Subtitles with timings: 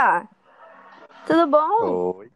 [0.00, 0.28] Ah,
[1.26, 2.14] tudo bom?
[2.18, 2.30] Oi,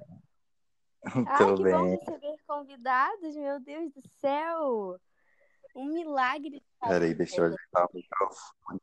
[1.04, 4.98] Ai, tudo que bom receber convidados, meu Deus do céu!
[5.76, 8.80] Um milagre Peraí, deixa eu ajeitar o microfone.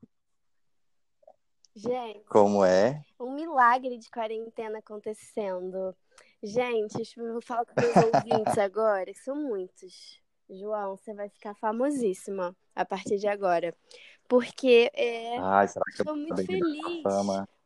[1.75, 3.03] Gente, Como é?
[3.19, 5.93] um milagre de quarentena acontecendo.
[6.41, 10.21] Gente, eu vou falar com meus ouvintes agora, que são muitos.
[10.49, 13.75] João, você vai ficar famosíssima a partir de agora.
[14.27, 17.03] Porque é, Ai, estou muito feliz.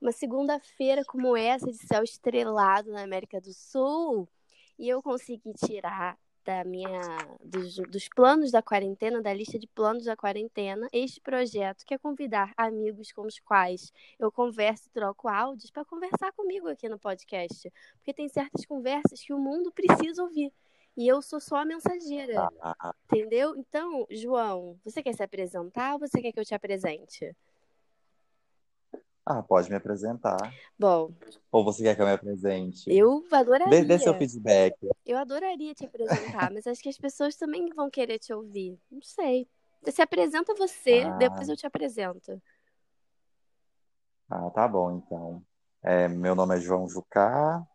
[0.02, 4.28] Uma segunda-feira como essa, de céu estrelado na América do Sul,
[4.80, 7.00] e eu consegui tirar da minha
[7.42, 11.98] dos, dos planos da quarentena, da lista de planos da quarentena, este projeto que é
[11.98, 17.00] convidar amigos com os quais eu converso e troco áudios para conversar comigo aqui no
[17.00, 20.52] podcast, porque tem certas conversas que o mundo precisa ouvir.
[20.96, 23.56] E eu sou só a mensageira, Ah, entendeu?
[23.58, 27.36] Então, João, você quer se apresentar ou você quer que eu te apresente?
[29.26, 30.38] ah, pode me apresentar.
[30.78, 31.12] Bom,
[31.52, 32.90] Ou você quer que eu me apresente?
[32.90, 33.24] eu
[33.70, 34.18] Dê, dê seu adoraria.
[34.20, 34.76] feedback.
[35.06, 38.78] Eu adoraria te apresentar, mas acho que as pessoas também vão querer te ouvir.
[38.92, 39.48] Não sei.
[39.90, 42.42] Se apresenta você, Ah, depois eu te apresento.
[44.30, 45.44] ah, tá bom, então.
[45.82, 47.66] É, meu nome é João Jucá,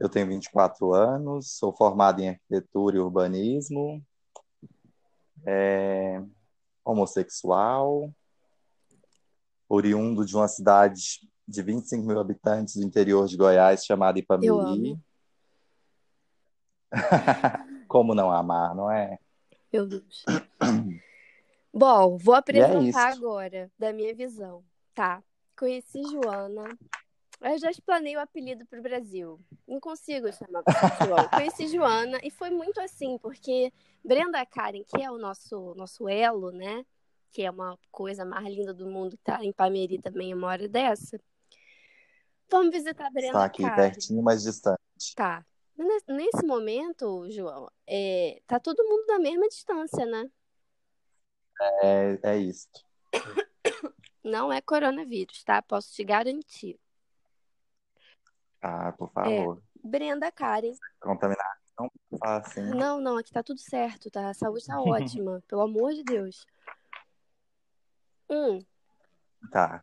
[0.00, 4.02] eu tenho 24 anos, sou formado em arquitetura e urbanismo,
[5.46, 6.22] é,
[6.82, 8.10] homossexual,
[9.68, 14.98] oriundo de uma cidade de 25 mil habitantes do interior de Goiás chamada Ipameri.
[17.86, 19.18] Como não amar, não é?
[19.70, 20.24] Meu Deus.
[21.72, 23.18] Bom, vou é apresentar isso.
[23.24, 24.64] agora, da minha visão,
[24.94, 25.22] tá?
[25.56, 26.76] Conheci Joana.
[27.40, 29.40] Eu já explanei o apelido pro Brasil.
[29.66, 31.28] Não consigo chamar você de João.
[31.28, 33.72] Conheci Joana e foi muito assim, porque
[34.04, 36.84] Brenda Karen, que é o nosso, nosso elo, né?
[37.32, 40.68] Que é uma coisa mais linda do mundo, que tá em Pameri também uma hora
[40.68, 41.18] dessa.
[42.50, 43.76] Vamos visitar a Está Brenda aqui Karen.
[43.76, 44.80] pertinho, mas distante.
[45.14, 45.44] Tá.
[46.06, 50.28] Nesse momento, João, é, tá todo mundo na mesma distância, né?
[51.82, 52.68] É, é isso.
[54.22, 55.62] Não é coronavírus, tá?
[55.62, 56.78] Posso te garantir.
[58.62, 59.62] Ah, por É, favor.
[59.82, 60.72] Brenda Karen.
[61.00, 61.58] Contaminar.
[61.78, 61.90] Não
[62.22, 62.60] assim.
[62.62, 64.28] Não, não, aqui tá tudo certo, tá?
[64.28, 66.44] A saúde tá ótima, pelo amor de Deus.
[68.28, 68.64] Hum,
[69.50, 69.82] Tá.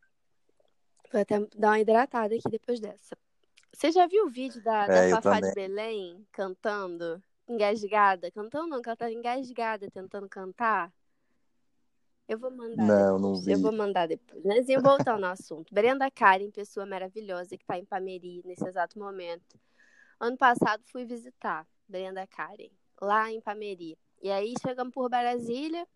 [1.12, 3.18] vou até dar uma hidratada aqui depois dessa.
[3.74, 5.54] Você já viu o vídeo da, da É, eu Fafá de.
[5.54, 7.22] Belém cantando?
[7.48, 8.32] Engasgada?
[8.32, 10.94] Cantando não, que ela tava engasgada tentando cantar.
[12.28, 13.48] Eu vou mandar Não, não depois.
[13.48, 13.64] Eu vi.
[13.64, 14.44] vou mandar depois.
[14.44, 15.74] Mas e voltando ao assunto.
[15.74, 19.58] Brenda Karen, pessoa maravilhosa que tá em Pameri nesse exato momento.
[20.20, 22.70] Ano passado fui visitar Brenda Karen,
[23.02, 23.98] lá em Pameri.
[24.22, 25.88] E aí chegamos por Brasília,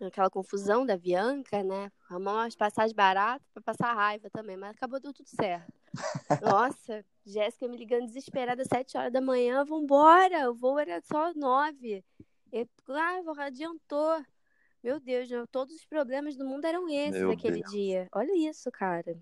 [0.00, 1.90] aquela confusão da Bianca, né?
[2.08, 5.72] Arrumamos umas passagens baratas pra passar raiva também, mas acabou deu tudo certo.
[6.42, 11.32] Nossa, Jéssica me ligando desesperada às 7 horas da manhã, vambora, o voo era só
[11.34, 12.04] 9.
[12.52, 14.24] E, ah, adiantou.
[14.82, 15.44] Meu Deus, né?
[15.50, 17.72] todos os problemas do mundo eram esses Meu aquele Deus.
[17.72, 18.08] dia.
[18.12, 19.16] Olha isso, cara.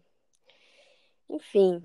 [1.28, 1.82] Enfim,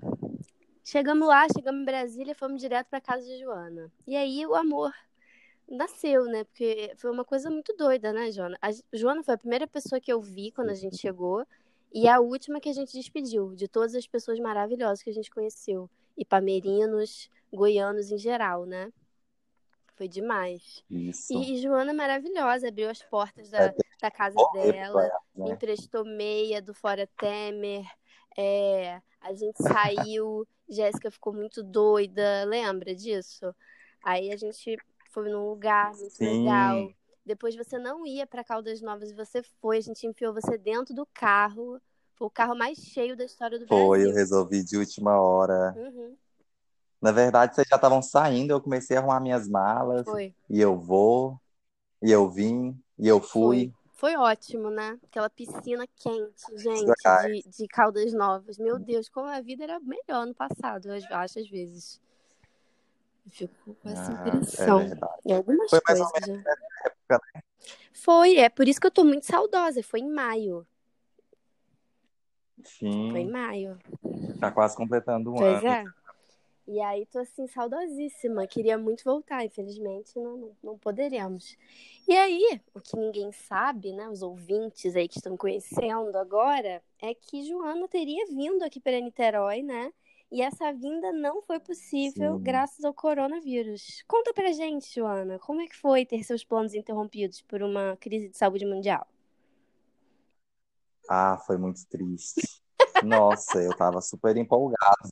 [0.84, 3.90] chegamos lá, chegamos em Brasília, fomos direto pra casa de Joana.
[4.06, 4.92] E aí o amor
[5.68, 6.44] nasceu, né?
[6.44, 8.58] Porque foi uma coisa muito doida, né, Joana?
[8.60, 11.46] A Joana foi a primeira pessoa que eu vi quando a gente chegou
[11.92, 15.30] e a última que a gente despediu, de todas as pessoas maravilhosas que a gente
[15.30, 15.88] conheceu.
[16.16, 18.92] E pamerinos, goianos em geral, né?
[20.00, 20.82] Foi demais.
[20.90, 21.34] Isso.
[21.34, 25.20] E, e Joana é maravilhosa, abriu as portas É da, da casa correr dela, pra
[25.44, 25.54] me né?
[25.54, 27.84] emprestou meia do Fora Temer,
[28.34, 33.54] é, a gente saiu, Jéssica ficou muito doida, lembra disso?
[34.02, 34.78] Aí a gente
[35.10, 36.76] foi num lugar muito legal.
[36.86, 36.94] Sim.
[37.26, 40.94] Depois você não ia para Caldas Novas e você foi, a gente enfiou você dentro
[40.94, 41.78] do carro.
[42.16, 44.14] Foi o carro mais cheio da história do Foi, eu Brasil.
[44.14, 45.74] resolvi de última hora.
[45.76, 46.16] Uhum,
[47.00, 50.78] Na verdade, vocês já estavam saindo, eu comecei a arrumar minhas malas, foi, e eu
[50.78, 51.40] vou,
[52.02, 53.72] e eu vim, e eu fui.
[53.72, 53.72] foi.
[54.00, 54.98] Foi ótimo, né?
[55.04, 56.90] Aquela piscina quente, gente,
[57.22, 58.56] de, de Caldas Novas.
[58.56, 62.00] Meu Deus, como a vida era melhor no passado, eu acho, às vezes.
[63.26, 64.86] Eu fico com essa Ah, é impressão.
[65.26, 66.44] Em algumas Foi mais ou coisas, menos né?
[66.50, 67.42] nessa época, né?
[67.92, 69.82] Foi, é por isso que eu tô muito saudosa.
[69.82, 70.66] Foi em maio.
[72.62, 73.78] Foi em Sim, maio.
[74.40, 75.72] tá quase completando um Pois ano.
[75.72, 75.84] é.
[76.70, 78.46] E aí tô assim, saudosíssima.
[78.46, 81.58] Queria muito voltar, infelizmente não, não, não poderemos.
[82.06, 84.08] E aí, o que ninguém sabe, né?
[84.08, 89.62] Os ouvintes aí que estão conhecendo agora, é que Joana teria vindo aqui para Niterói,
[89.62, 89.92] né?
[90.30, 92.44] E essa vinda não foi possível Sim.
[92.44, 94.04] graças ao coronavírus.
[94.06, 98.28] Conta pra gente, Joana, como é que foi ter seus planos interrompidos por uma crise
[98.28, 99.08] de saúde mundial?
[101.08, 102.62] Ah, foi muito triste.
[103.02, 105.10] Nossa, eu tava super empolgado.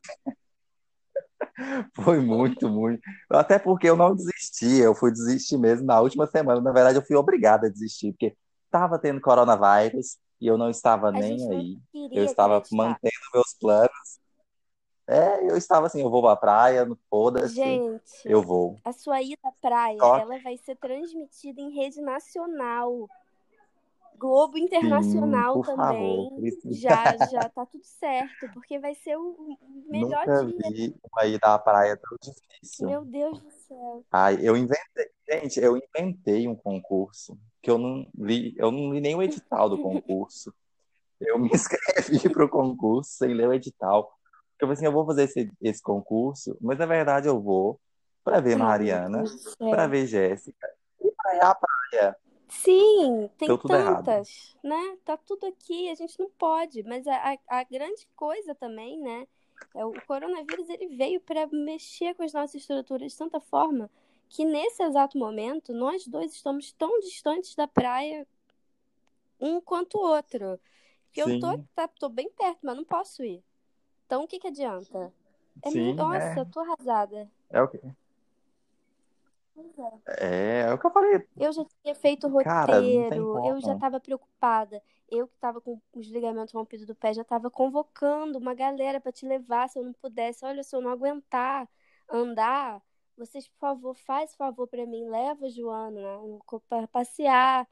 [1.94, 3.02] Foi muito, muito.
[3.30, 6.60] Até porque eu não desisti, eu fui desistir mesmo na última semana.
[6.60, 8.36] Na verdade, eu fui obrigada a desistir, porque
[8.66, 11.78] estava tendo coronavírus e eu não estava A nem aí.
[12.12, 12.76] Eu estava acreditar.
[12.76, 14.18] mantendo meus planos.
[15.06, 18.76] É, eu estava assim, eu vou pra praia, foda-se, Gente, eu vou.
[18.84, 23.08] a sua ida à praia, Só ela vai ser transmitida em rede nacional.
[24.18, 25.66] Globo Sim, Internacional favor.
[25.66, 26.34] também.
[26.34, 29.56] Preciso- Já, já tá tudo certo, porque vai ser o
[29.86, 30.70] melhor Nunca dia.
[30.70, 32.88] vi uma ida à praia tão difícil.
[32.88, 34.04] Meu Deus do céu.
[34.10, 39.00] Ai, eu inventei, gente, eu inventei um concurso que eu não li, eu não li
[39.00, 40.52] nem o edital do concurso.
[41.20, 44.12] Eu me inscrevi para o concurso sem ler o edital.
[44.60, 47.80] Eu falei assim, eu vou fazer esse, esse concurso, mas na verdade eu vou
[48.24, 49.24] para ver Mariana,
[49.58, 50.68] para ver Jéssica
[51.00, 52.16] e para ir à praia.
[52.48, 54.04] Sim, tem Deu tudo errado.
[54.04, 54.96] tantas, né?
[55.04, 56.82] Tá tudo aqui, a gente não pode.
[56.82, 59.26] Mas a, a, a grande coisa também, né?
[59.74, 63.90] É o coronavírus ele veio para mexer com as nossas estruturas de tanta forma
[64.28, 68.26] que nesse exato momento nós dois estamos tão distantes da praia
[69.40, 70.58] um quanto o outro.
[71.12, 73.42] Que eu tô, tá, tô bem perto, mas não posso ir.
[74.06, 75.12] Então o que que adianta?
[75.62, 77.30] É, sim, nossa, é, eu tô arrasada.
[77.50, 78.07] é o que, Pois
[80.06, 80.60] é.
[80.60, 81.26] é, o que eu falei.
[81.36, 84.82] Eu já tinha feito Cara, roteiro, eu já estava preocupada.
[85.10, 89.12] Eu que estava com os ligamentos rompidos do pé, já estava convocando uma galera para
[89.12, 90.44] te levar se eu não pudesse.
[90.44, 91.68] Olha, se eu não aguentar
[92.10, 92.82] andar,
[93.16, 96.00] vocês, por favor, faz favor para mim, leva a Joana
[96.68, 97.66] para passear.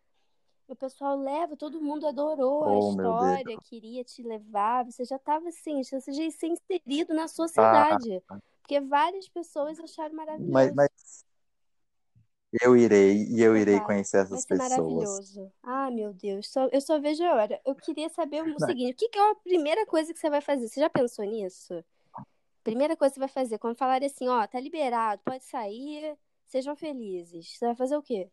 [0.68, 2.90] O pessoal leva, todo mundo adorou a Oh, Deus.
[2.90, 4.84] história, queria te levar.
[4.84, 8.22] Você já estava assim, você já ia ser inserido na Ah, sociedade.
[8.60, 10.74] Porque várias pessoas acharam mas, maravilhoso.
[10.74, 11.24] mas
[12.52, 13.84] eu irei e eu irei vai.
[13.86, 14.70] conhecer Vai essas ser pessoas.
[14.70, 15.52] maravilhoso.
[15.62, 16.48] Ah, meu Deus.
[16.48, 17.60] Só, eu só vejo a hora.
[17.64, 20.40] Eu queria saber o seguinte: o que que é a primeira coisa que você vai
[20.40, 20.68] fazer?
[20.68, 21.84] Você já pensou nisso?
[22.62, 26.16] Primeira coisa que você vai fazer, quando falarem assim, ó, tá liberado, pode sair,
[26.46, 27.56] sejam felizes.
[27.56, 28.28] Você vai fazer o quê?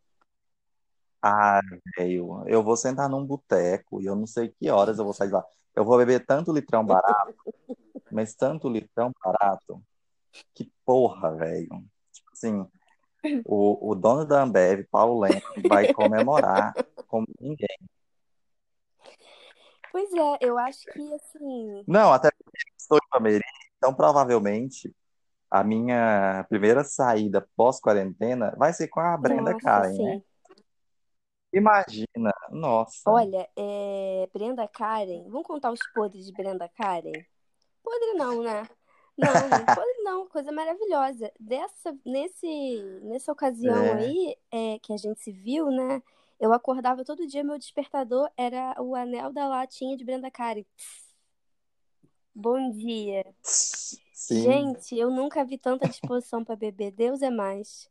[1.21, 1.62] Ah,
[1.95, 5.27] velho, eu vou sentar num boteco e eu não sei que horas eu vou sair
[5.27, 5.45] de lá.
[5.75, 7.36] Eu vou beber tanto litrão barato,
[8.12, 9.81] mas tanto litrão barato,
[10.54, 11.69] que porra, velho.
[12.12, 12.68] Tipo assim,
[13.46, 16.74] o, o dono da Ambev, Paulo Lemos, vai comemorar
[17.08, 17.78] como ninguém.
[19.92, 21.84] Pois é, eu acho que assim.
[21.88, 23.44] Não, até porque estou em Palmeiras,
[23.78, 24.94] então provavelmente
[25.50, 30.14] a minha primeira saída pós-quarentena vai ser com a Brenda Nossa, Karen, né?
[30.16, 30.24] sim.
[31.54, 33.08] Imagina, nossa.
[33.12, 37.12] Olha, é, Brenda Karen, vamos contar os podres de Brenda Karen?
[37.84, 38.68] Podre não, né?
[39.18, 39.27] Não,
[39.77, 41.31] podre não, coisa maravilhosa.
[41.39, 43.94] Dessa, nesse, nessa ocasião É.
[43.94, 46.01] aí é, que a gente se viu, né?
[46.39, 50.65] Eu acordava todo dia, meu despertador era o anel da latinha de Brenda Karen.
[52.36, 53.24] Bom dia.
[53.44, 56.92] Sim, Gente, eu nunca vi tanta disposição para beber.
[56.92, 57.89] Deus é mais.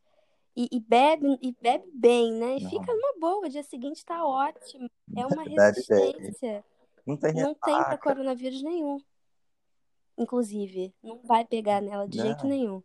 [0.55, 2.57] E, e bebe, e bebe bem, né?
[2.57, 4.89] E fica não, numa boa, o dia seguinte tá ótimo.
[5.15, 6.11] É uma bebe bem.
[6.13, 6.65] resistência.
[7.05, 9.01] Não tem Não tem para ressaca, coronavírus nenhum,
[10.17, 10.93] inclusive.
[11.03, 12.51] Não vai pegar nela de jeito né?
[12.55, 12.81] nenhum.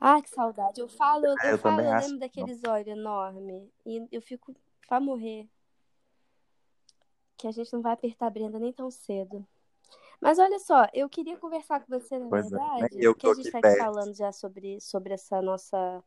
[0.00, 0.80] Ah, que saudade.
[0.80, 2.46] Eu falo, eu, É, eu eu falo, eu lembro que não.
[2.46, 3.68] daqueles olhos enormes.
[3.84, 4.54] E eu fico
[4.88, 5.48] pra morrer.
[7.36, 9.46] Que a gente não vai apertar a Brenda nem tão cedo.
[10.20, 13.26] Mas olha só, eu queria conversar com você, na Pois é, nem verdade, eu porque
[13.26, 13.78] a gente tá perto.
[13.78, 16.04] falando já sobre, sobre essa nossa,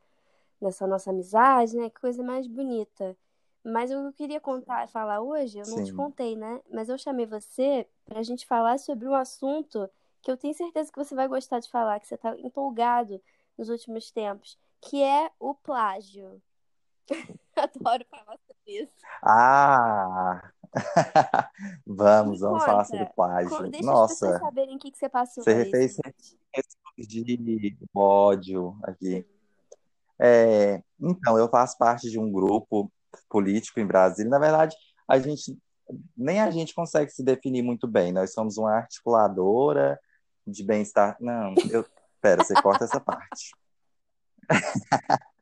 [0.62, 1.90] nessa nossa amizade, né?
[1.90, 3.18] Que coisa mais bonita.
[3.64, 6.62] Mas eu queria contar, falar hoje, eu não te Sim, contei, né?
[6.72, 9.90] Mas eu chamei você pra gente falar sobre um assunto
[10.24, 13.22] que eu tenho certeza que você vai gostar de falar, que você tá empolgado
[13.58, 16.42] nos últimos tempos, que é o plágio.
[17.56, 18.94] Adoro falar sobre isso.
[19.22, 20.52] Ah,
[21.86, 23.70] vamos, Me vamos falar sobre conta, plágio.
[23.70, 25.98] deixa as Nossa, saberem o que que você passou você fez
[26.98, 29.28] de ódio aqui.
[30.18, 32.90] É, então, eu faço parte de um grupo
[33.30, 34.30] político em Brasília.
[34.30, 34.76] Na verdade,
[35.08, 35.60] a gente
[36.16, 38.14] nem a gente consegue se definir muito bem.
[38.14, 40.00] Nós somos uma articuladora
[40.46, 41.18] de bem-estar.
[41.20, 41.86] Não, eu,
[42.22, 43.52] pera, você corta essa parte.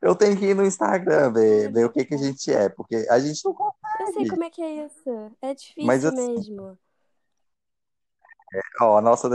[0.00, 2.70] Eu tenho que ir no Instagram ver, ver o que que a meu gente é,
[2.70, 4.30] porque a gente não Eu sei consegue.
[4.30, 5.10] como é que é isso.
[5.42, 5.54] É
[5.84, 6.78] Mas difícil assim, mesmo.
[8.80, 9.28] ó, a nossa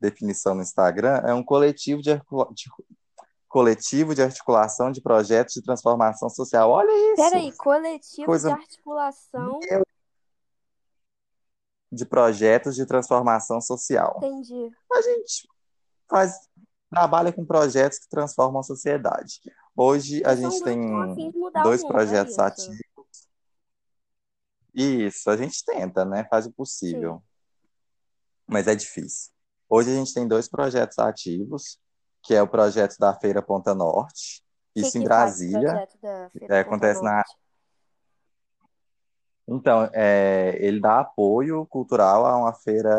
[0.00, 2.70] definição no Instagram é um coletivo de, articula- de-
[3.48, 6.70] coletivo de articulação de projetos de transformação social.
[6.70, 9.58] Olha Peraí, isso, coletivo de coisa articulação.
[11.94, 14.18] De projetos de transformação social.
[14.18, 14.70] Entendi.
[14.92, 15.48] A gente
[16.08, 16.48] faz
[16.90, 19.40] trabalha com projetos que transformam a sociedade.
[19.76, 21.32] Hoje a são gente que tem
[21.64, 22.42] dois mundo, é projetos isso?
[22.42, 22.78] ativos.
[24.72, 26.24] Isso, a gente tenta, né?
[26.30, 26.54] Faz o Sim.
[26.54, 27.22] possível.
[28.46, 29.32] mas é difícil.
[29.68, 31.78] Hoje a gente tem dois projetos ativos,
[32.22, 35.60] que é o projeto da Feira Ponta Norte, Que isso em que faz o Brasília,
[35.60, 37.36] projeto da Feira é, Ponta acontece na Norte?
[39.46, 42.90] Então, é, ele dá apoio cultural a uma feira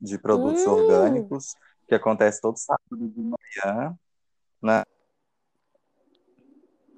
[0.00, 1.56] de produtos Hum, orgânicos
[1.86, 3.98] que acontece todo sábado de manhã,
[4.62, 4.84] né?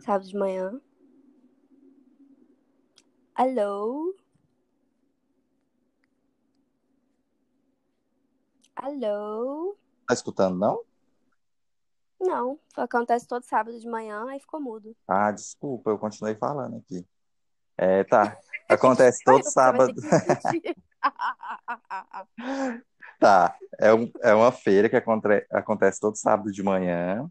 [0.04, 0.80] sábado de manhã.
[3.36, 4.12] Alô?
[8.84, 9.74] Alô?
[10.06, 10.82] Tá escutando, não?
[12.20, 14.96] Não, acontece todo sábado de manhã, aí ficou mudo.
[15.08, 17.06] Ah, desculpa, eu continuei falando aqui.
[17.76, 18.36] É, tá.
[18.68, 19.92] Acontece todo sábado.
[23.20, 23.56] Tá.
[23.78, 27.26] É, um, é uma feira que aconte- acontece todo sábado de manhã.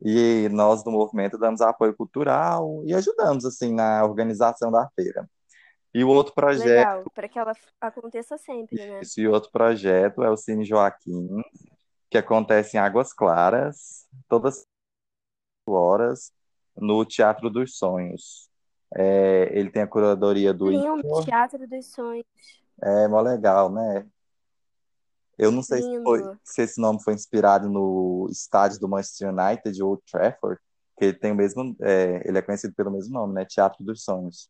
[0.00, 5.28] E nós do movimento damos apoio cultural e ajudamos, assim, na organização da feira.
[5.92, 6.66] E o outro projeto.
[6.66, 9.00] Legal, para que ela aconteça sempre, né?
[9.00, 11.42] Isso, e outro projeto é o Cine Joaquim,
[12.10, 14.64] que acontece em Águas Claras, todas as
[15.68, 16.32] horas,
[16.76, 18.50] no Teatro dos Sonhos.
[18.96, 22.24] É, ele tem a curadoria do Lindo, Teatro dos Sonhos.
[22.82, 24.06] é mó legal, né?
[25.36, 29.82] Eu não sei se, foi- se esse nome foi inspirado no estádio do Manchester United,
[29.82, 30.60] Old Trafford,
[30.96, 33.44] que ele tem o mesmo, é, ele é conhecido pelo mesmo nome, né?
[33.44, 34.48] Teatro dos Sonhos.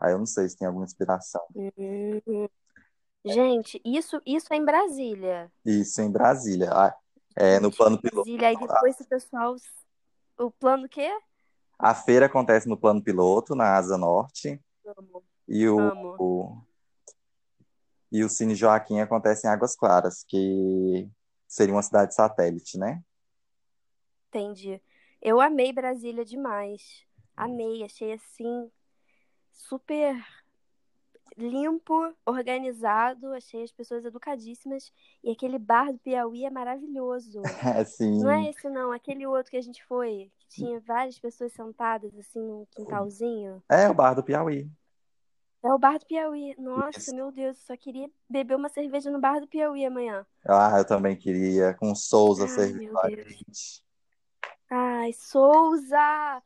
[0.00, 1.42] Aí eu não sei se tem alguma inspiração.
[1.54, 2.48] Hum.
[3.24, 5.50] Gente, isso, isso é em Brasília.
[5.64, 6.70] Isso em Brasília.
[6.72, 6.94] Ah,
[7.34, 8.24] é, no plano piloto.
[8.24, 9.56] Brasília, aí depois o pessoal.
[10.38, 11.10] O plano o quê?
[11.78, 14.60] A feira acontece no plano piloto, na Asa Norte,
[14.96, 15.22] Amo.
[15.46, 16.16] e o, Amo.
[16.18, 16.62] o-
[18.10, 21.08] e o Cine Joaquim acontece em Águas Claras, que
[21.46, 23.02] seria uma cidade satélite, né?
[24.28, 24.80] Entendi.
[25.20, 27.04] Eu amei Brasília demais.
[27.36, 28.70] Amei, achei assim
[29.52, 30.14] super
[31.36, 37.42] limpo, organizado, achei as pessoas educadíssimas e aquele bar do Piauí é maravilhoso.
[37.78, 41.52] Assim, Não é esse não, aquele outro que a gente foi, que tinha várias pessoas
[41.52, 43.62] sentadas assim num quintalzinho.
[43.68, 44.70] é o Bar do Piauí.
[45.62, 46.54] É o bar do Piauí.
[46.58, 47.14] Nossa, Isso.
[47.14, 50.24] meu Deus, só queria beber uma cerveja no bar do Piauí amanhã.
[50.46, 53.82] Ah, eu também queria, com Souza servindo a gente.
[54.70, 56.42] Ai, Souza!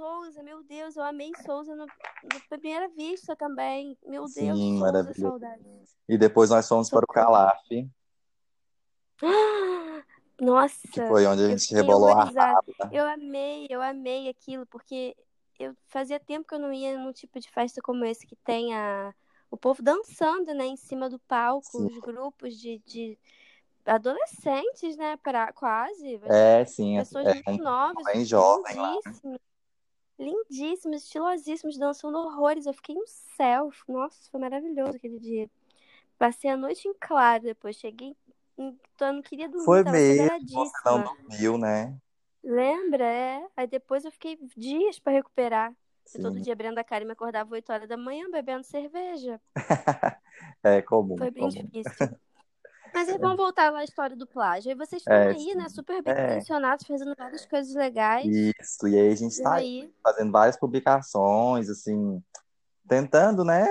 [0.00, 3.98] Souza, meu Deus, eu amei Souza no, no primeira vista também.
[4.06, 5.38] Meu Deus, Sim, Souza, maravilhoso.
[5.38, 5.62] saudade.
[6.08, 7.06] E depois nós fomos para o.
[7.06, 7.68] Calaf,
[10.40, 12.64] Nossa, que foi onde a gente rebolou a raba.
[12.90, 15.14] Eu amei, eu amei aquilo, porque
[15.58, 18.74] eu fazia tempo que eu não ia num tipo de festa como esse que tem
[18.74, 19.14] a,
[19.50, 21.84] o povo dançando, né, em cima do palco, Sim.
[21.88, 23.18] os grupos de, de
[23.84, 28.98] adolescentes, né, pra, quase, É, sim, é, pessoas é muito novas, bem jovem lá.
[30.20, 32.66] Lindíssimos, estilosíssimos, dançando horrores.
[32.66, 35.50] Eu fiquei no céu, nossa, foi maravilhoso aquele dia.
[36.18, 38.14] Passei a noite em claro depois, cheguei,
[38.58, 41.96] então eu não queria dormir, Foi mesmo, você não dormiu, né?
[42.42, 43.04] Lembra?
[43.04, 43.46] É.
[43.56, 45.74] Aí depois eu fiquei dias pra recuperar.
[46.14, 49.40] E todo dia a Brenda Karen me acordava 8 horas da manhã bebendo cerveja.
[50.62, 51.50] É comum, Foi bem comum.
[51.50, 51.92] difícil.
[52.94, 54.70] Mas é bom voltar lá à história do plágio.
[54.70, 55.54] Aí vocês estão É, aí, sim.
[55.54, 55.68] né?
[55.68, 56.24] Super bem É.
[56.24, 58.26] intencionados, fazendo várias coisas legais.
[58.26, 62.22] Isso, e aí a gente E tá aí, fazendo várias publicações, assim,
[62.88, 63.66] tentando, né,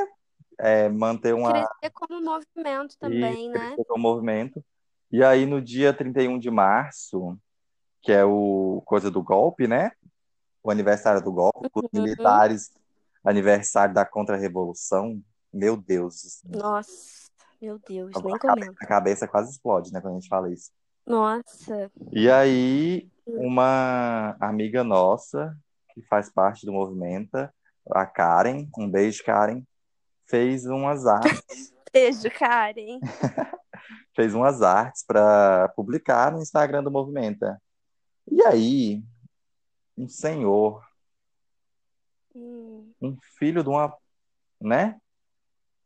[0.57, 3.59] é, manter uma crescer como movimento e também, né?
[3.59, 4.63] crescer com o movimento.
[5.11, 7.37] E aí no dia 31 de março,
[8.01, 9.91] que é o coisa do golpe, né?
[10.63, 11.89] O aniversário do golpe, os Uhum.
[11.93, 12.71] militares,
[13.23, 15.21] aniversário da contra-revolução.
[15.51, 17.28] Meu Deus, Nossa,
[17.61, 18.77] meu Deus, a nem cabeça, comento.
[18.83, 20.71] a cabeça quase explode, né, quando a gente fala isso.
[21.05, 21.91] Nossa.
[22.11, 25.57] E aí, uma amiga nossa,
[25.93, 27.35] que faz parte do movimento,
[27.91, 29.63] a Karen, um beijo, Karen,
[30.27, 32.99] fez umas artes, Beijo, Karen.
[34.15, 37.45] fez umas artes para publicar no Instagram do movimento.
[38.31, 39.03] E aí,
[39.97, 40.87] um senhor,
[42.35, 43.91] Hum, um filho de uma,
[44.61, 44.99] né,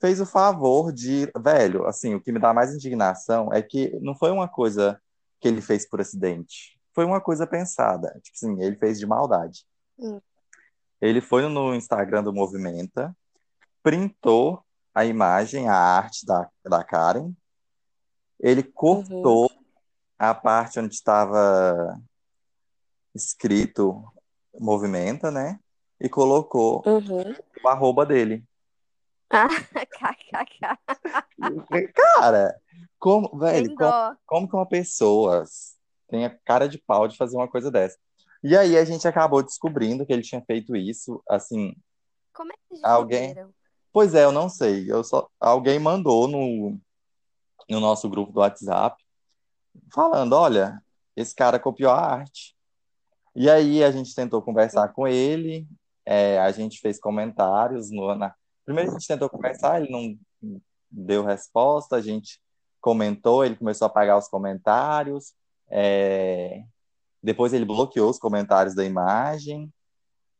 [0.03, 4.13] fez o favor de, velho, assim, o que me dá mais indignação é que não
[4.13, 5.01] foi uma coisa
[5.39, 8.09] que ele fez por acidente, foi uma coisa pensada.
[8.21, 9.65] Tipo assim, ele fez de maldade.
[9.97, 10.19] hum.
[11.01, 13.15] Ele foi no Instagram do Movimenta,
[13.81, 14.61] printou
[14.93, 17.31] a imagem, a arte da, da Karen,
[18.41, 19.49] ele cortou
[20.19, 21.97] a parte onde estava
[23.15, 24.03] escrito
[24.59, 25.57] Movimenta, né?
[25.99, 27.33] E colocou Uhum.
[27.63, 28.43] o arroba dele.
[29.29, 29.47] Ah,
[29.97, 30.77] kkk.
[31.93, 32.55] Cara,
[32.99, 35.43] como, velho, como, como que uma pessoa
[36.07, 37.97] tem a cara de pau de fazer uma coisa dessa?
[38.43, 41.73] E aí a gente acabou descobrindo que ele tinha feito isso, assim,
[42.33, 43.35] Como é que Alguém?
[43.91, 44.91] Pois é, eu não sei.
[44.91, 46.79] Eu só alguém mandou no
[47.69, 49.01] no nosso grupo do WhatsApp,
[49.93, 50.81] falando: olha,
[51.15, 52.55] esse cara copiou a arte.
[53.35, 55.67] E aí a gente tentou conversar com ele,
[56.05, 57.89] é, a gente fez comentários.
[57.89, 58.33] No, na...
[58.65, 60.17] Primeiro a gente tentou conversar, ele não
[60.89, 62.39] deu resposta, a gente
[62.79, 65.33] comentou, ele começou a apagar os comentários,
[65.69, 66.63] é...
[67.21, 69.71] depois ele bloqueou os comentários da imagem.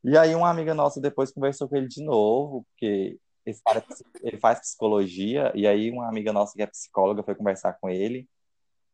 [0.03, 3.83] E aí uma amiga nossa depois conversou com ele de novo, porque esse cara
[4.21, 8.27] ele faz psicologia, e aí uma amiga nossa que é psicóloga foi conversar com ele,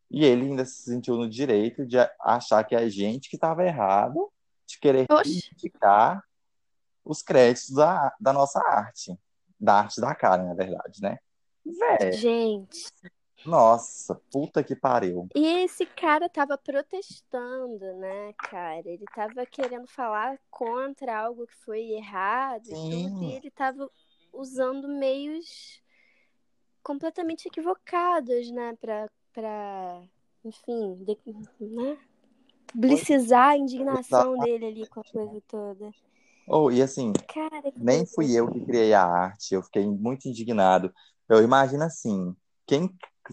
[0.10, 3.64] e ele ainda se sentiu no direito de achar que é a gente que estava
[3.64, 4.32] errado
[4.68, 6.24] de querer criticar
[7.10, 9.18] os créditos da, da nossa arte,
[9.60, 11.18] da arte da cara, na verdade, né?
[11.66, 12.94] Véi, gente.
[13.44, 15.28] Nossa, puta que pariu.
[15.34, 18.88] E esse cara tava protestando, né, cara?
[18.88, 23.08] Ele tava querendo falar contra algo que foi errado Sim.
[23.08, 23.90] e tudo, e ele tava
[24.32, 25.82] usando meios
[26.84, 30.04] completamente equivocados, né, pra, pra
[30.46, 31.18] enfim, de,
[31.60, 31.98] né,
[32.72, 35.92] publicizar a indignação dele ali com a coisa toda.
[36.50, 40.92] Oh, e assim, Cara, nem fui eu que criei a arte, eu fiquei muito indignado.
[41.28, 42.90] Eu imagino assim, quem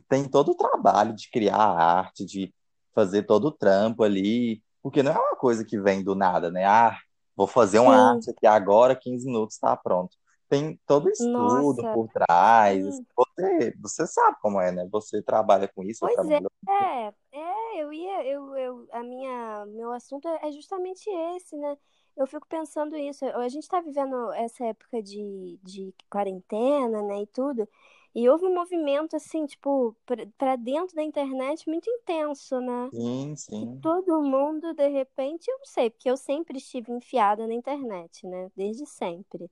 [0.09, 2.55] tem todo o trabalho de criar a arte, de
[2.95, 6.65] fazer todo o trampo ali, porque não é uma coisa que vem do nada, né?
[6.67, 6.99] Ah,
[7.35, 8.15] vou fazer uma Sim.
[8.17, 10.17] arte aqui agora, 15 minutos está pronto
[10.49, 11.93] tem todo estudo Nossa.
[11.93, 13.03] por trás.
[13.17, 14.87] Você, você sabe como é, né?
[14.91, 16.01] Você trabalha com isso.
[16.01, 21.57] Pois é, é, é, eu ia, eu, eu, a minha, meu assunto é justamente esse,
[21.57, 21.77] né?
[22.17, 23.25] Eu fico pensando isso.
[23.25, 27.69] A gente está vivendo essa época de, de quarentena, né, e tudo.
[28.15, 29.95] E houve um movimento, assim, tipo,
[30.39, 32.89] para dentro da internet muito intenso, né?
[32.91, 33.75] Sim, sim.
[33.75, 38.27] E todo mundo, de repente, eu não sei, porque eu sempre estive enfiada na internet,
[38.27, 38.51] né?
[38.57, 39.51] Desde sempre.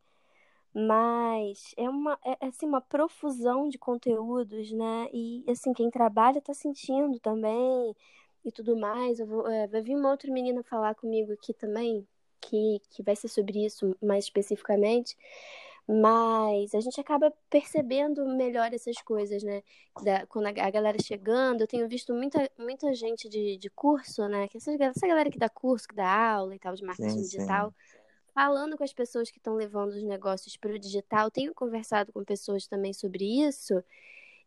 [0.74, 5.08] Mas é uma, é, é, assim, uma profusão de conteúdos, né?
[5.12, 7.94] E assim, quem trabalha está sentindo também
[8.44, 9.20] e tudo mais.
[9.20, 12.06] Eu vou, é, vai vir uma outra menina falar comigo aqui também,
[12.48, 15.16] que, que vai ser sobre isso mais especificamente.
[15.86, 19.62] Mas a gente acaba percebendo melhor essas coisas, né?
[20.02, 24.26] Da, quando a, a, galera chegando, eu tenho visto muita, muita gente de, de curso,
[24.28, 24.48] né?
[24.48, 27.22] Que essa, essa galera que dá curso, que dá aula e tal, de marketing sim,
[27.22, 27.68] digital.
[27.70, 28.04] Sim
[28.34, 32.24] falando com as pessoas que estão levando os negócios para o digital, tenho conversado com
[32.24, 33.82] pessoas também sobre isso.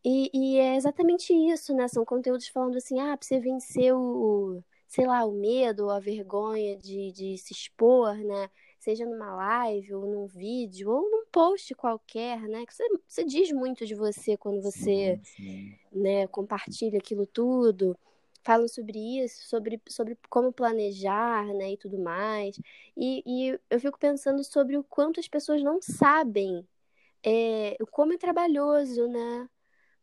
[0.04, 1.88] E, e, é exatamente isso, né?
[1.88, 6.00] São conteúdos falando assim, ah, para você vencer o, sei lá, o medo ou a
[6.00, 8.50] vergonha de, de se expor, né?
[8.80, 12.66] Seja numa live ou num vídeo ou num post qualquer, né?
[12.66, 15.80] Que você, você diz muito de você quando você, sim, sim.
[15.92, 17.98] né, compartilha aquilo tudo
[18.48, 22.58] falam sobre isso, sobre, sobre como planejar, né, e tudo mais.
[22.96, 26.66] E, e eu fico pensando sobre o quanto as pessoas não sabem
[27.24, 29.50] é, como é trabalhoso, né,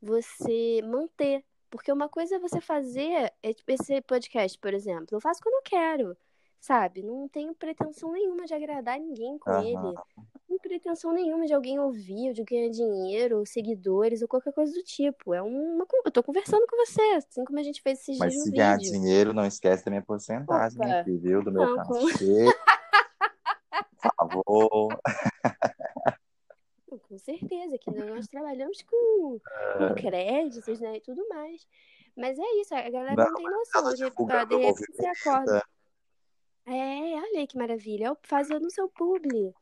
[0.00, 1.44] você manter.
[1.76, 5.54] Porque uma coisa é você fazer é, tipo, esse podcast, por exemplo, eu faço quando
[5.56, 6.16] eu quero
[6.64, 7.02] sabe?
[7.02, 9.60] Não tenho pretensão nenhuma de agradar ninguém com uhum.
[9.60, 9.74] ele.
[9.74, 10.04] Não
[10.48, 14.82] tenho pretensão nenhuma de alguém ouvir, de ganhar dinheiro, ou seguidores, ou qualquer coisa do
[14.82, 15.34] tipo.
[15.34, 15.84] É uma.
[16.04, 18.78] Eu tô conversando com você, assim como a gente fez esses Mas dias se ganhar
[18.78, 18.92] vídeo.
[18.92, 21.00] dinheiro, não esquece da minha porcentagem Opa.
[21.00, 21.42] aqui, viu?
[21.42, 22.46] Do meu não, cachê.
[24.02, 25.00] Por favor.
[27.14, 29.38] Com certeza, que nós trabalhamos com,
[29.78, 29.94] com é.
[29.94, 31.64] créditos, né, e tudo mais.
[32.16, 33.94] Mas é isso, a galera não, não tem noção.
[33.94, 33.96] De,
[34.48, 35.64] de repente você acorda.
[36.66, 38.16] É, olha aí que maravilha.
[38.22, 39.54] Fazer no seu publi.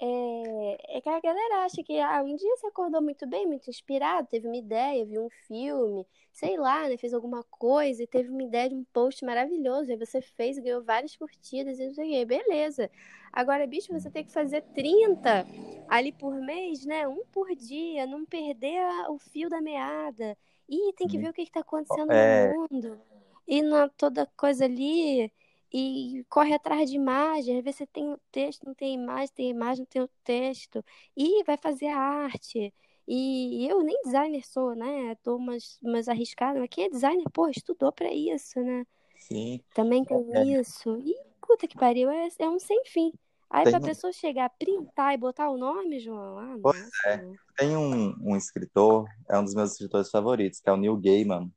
[0.00, 3.70] É, é que a galera acha que ah, um dia você acordou muito bem, muito
[3.70, 8.28] inspirado, teve uma ideia, viu um filme, sei lá, né, fez alguma coisa e teve
[8.28, 12.04] uma ideia de um post maravilhoso, aí você fez, ganhou várias curtidas e não sei
[12.04, 12.90] o quê, beleza.
[13.32, 15.46] Agora, bicho, você tem que fazer 30
[15.88, 17.08] ali por mês, né?
[17.08, 20.36] Um por dia, não perder o fio da meada.
[20.68, 22.52] E tem que ver o que está acontecendo é...
[22.52, 23.00] no mundo.
[23.46, 25.32] E na toda coisa ali
[25.72, 29.80] e corre atrás de imagem, vezes você tem o texto, não tem imagem, tem imagem,
[29.80, 30.84] não tem o texto,
[31.16, 32.72] e vai fazer a arte.
[33.08, 35.16] E eu nem designer sou, né?
[35.22, 38.86] Tô umas, umas arriscadas, mas quem é designer, pô, estudou para isso, né?
[39.16, 39.60] Sim.
[39.74, 40.60] Também tem é.
[40.60, 40.98] isso.
[40.98, 43.12] E puta que pariu, é, é um sem fim.
[43.50, 43.72] Aí tem...
[43.72, 46.38] pra pessoa chegar, printar e botar o nome, João.
[46.38, 47.22] Ah, pois é.
[47.56, 51.52] Tem um, um escritor, é um dos meus escritores favoritos, que é o Neil Gaiman.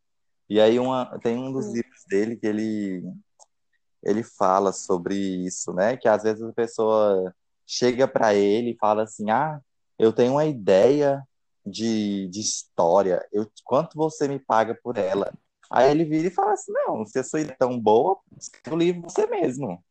[0.49, 1.73] E aí uma, tem um dos hum.
[1.73, 3.03] livros dele que ele
[4.03, 5.97] ele fala sobre isso, né?
[5.97, 7.33] Que às vezes a pessoa
[7.65, 9.59] chega para ele e fala assim: Ah,
[9.97, 11.23] eu tenho uma ideia
[11.65, 15.33] de, de história, eu, quanto você me paga por ela?
[15.71, 18.75] Aí ele vira e fala assim: Não, se a sua ideia é tão boa, escreve
[18.75, 19.83] o livro você mesmo.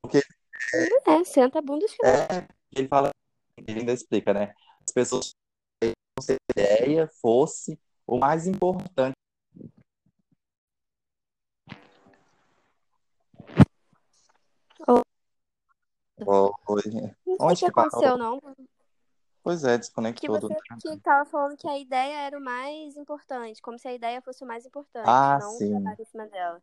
[0.00, 0.22] Porque.
[1.06, 2.06] É, senta a bunda e.
[2.06, 3.10] É, ele fala,
[3.56, 4.54] ele ainda explica, né?
[4.86, 5.34] As pessoas
[6.22, 9.16] se a ideia fosse o mais importante.
[14.86, 15.02] Oi.
[16.26, 16.52] Oi.
[16.66, 18.40] Não sei o Onde que aconteceu, não.
[19.42, 20.80] Pois é, Que desconectou do você nada.
[20.80, 24.44] que tava falando que a ideia era o mais importante, como se a ideia fosse
[24.44, 25.70] o mais importante, Ah, não o sim.
[25.70, 26.62] trabalho em cima dela.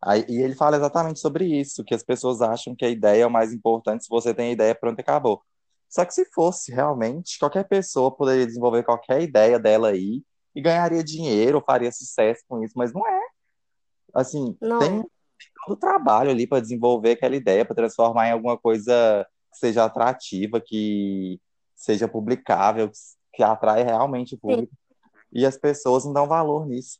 [0.00, 3.26] Aí, e ele fala exatamente sobre isso, que as pessoas acham que a ideia é
[3.26, 5.42] o mais importante, se você tem a ideia, pronto, acabou.
[5.88, 10.22] Só que se fosse realmente, qualquer pessoa poderia desenvolver qualquer ideia dela aí
[10.54, 13.20] e ganharia dinheiro, faria sucesso com isso, mas não é.
[14.14, 15.02] Assim, Não tem é?
[15.66, 19.84] todo o trabalho ali para desenvolver aquela ideia, para transformar em alguma coisa que seja
[19.84, 21.40] atrativa, que
[21.78, 22.90] seja publicável,
[23.32, 24.40] que, atrai realmente o Sim.
[24.40, 24.72] público.
[25.32, 26.98] E as pessoas não dão valor nisso.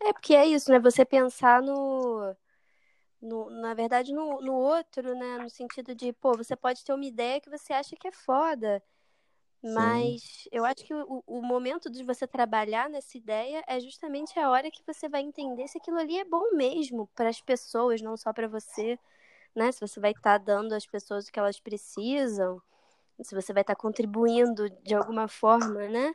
[0.00, 0.78] É porque é isso, né?
[0.78, 2.34] Você pensar no,
[3.20, 5.38] no na verdade, no, no outro, né?
[5.38, 8.82] No sentido de, pô, você pode ter uma ideia que você acha que é foda,
[9.64, 14.38] Sim, mas eu acho que o, o momento de você trabalhar nessa ideia é justamente
[14.38, 18.00] a hora que você vai entender se aquilo ali é bom mesmo para as pessoas,
[18.00, 18.98] não só para você,
[19.54, 19.72] né?
[19.72, 22.62] Se você vai estar dando às pessoas o que elas precisam,
[23.22, 26.14] se você vai estar contribuindo de alguma forma, né?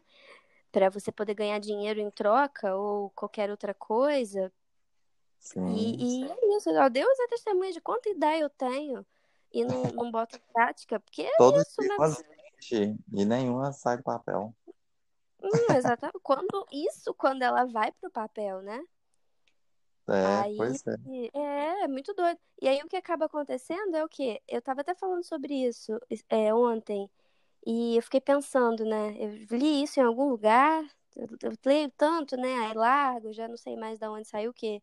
[0.71, 4.51] Para você poder ganhar dinheiro em troca ou qualquer outra coisa.
[5.39, 5.65] sim.
[5.75, 9.05] E, e é isso, ó, Deus é testemunha de quanta ideia eu tenho
[9.53, 11.95] e não, não boto em prática, porque é Todos isso, né?
[13.13, 14.53] e nenhuma sai do papel.
[15.41, 16.19] hum, exatamente.
[16.23, 18.83] Quando, isso quando ela vai pro papel, né?
[20.07, 20.95] É, Aí pois é.
[21.33, 22.37] é, é muito doido.
[22.61, 24.41] E aí o que acaba acontecendo é o quê?
[24.47, 27.09] Eu tava até falando sobre isso é, ontem,
[27.65, 29.15] e eu fiquei pensando, né?
[29.17, 30.83] Eu li isso em algum lugar,
[31.15, 32.53] eu, eu leio tanto, né?
[32.67, 34.81] Aí largo, já não sei mais de onde saiu o quê.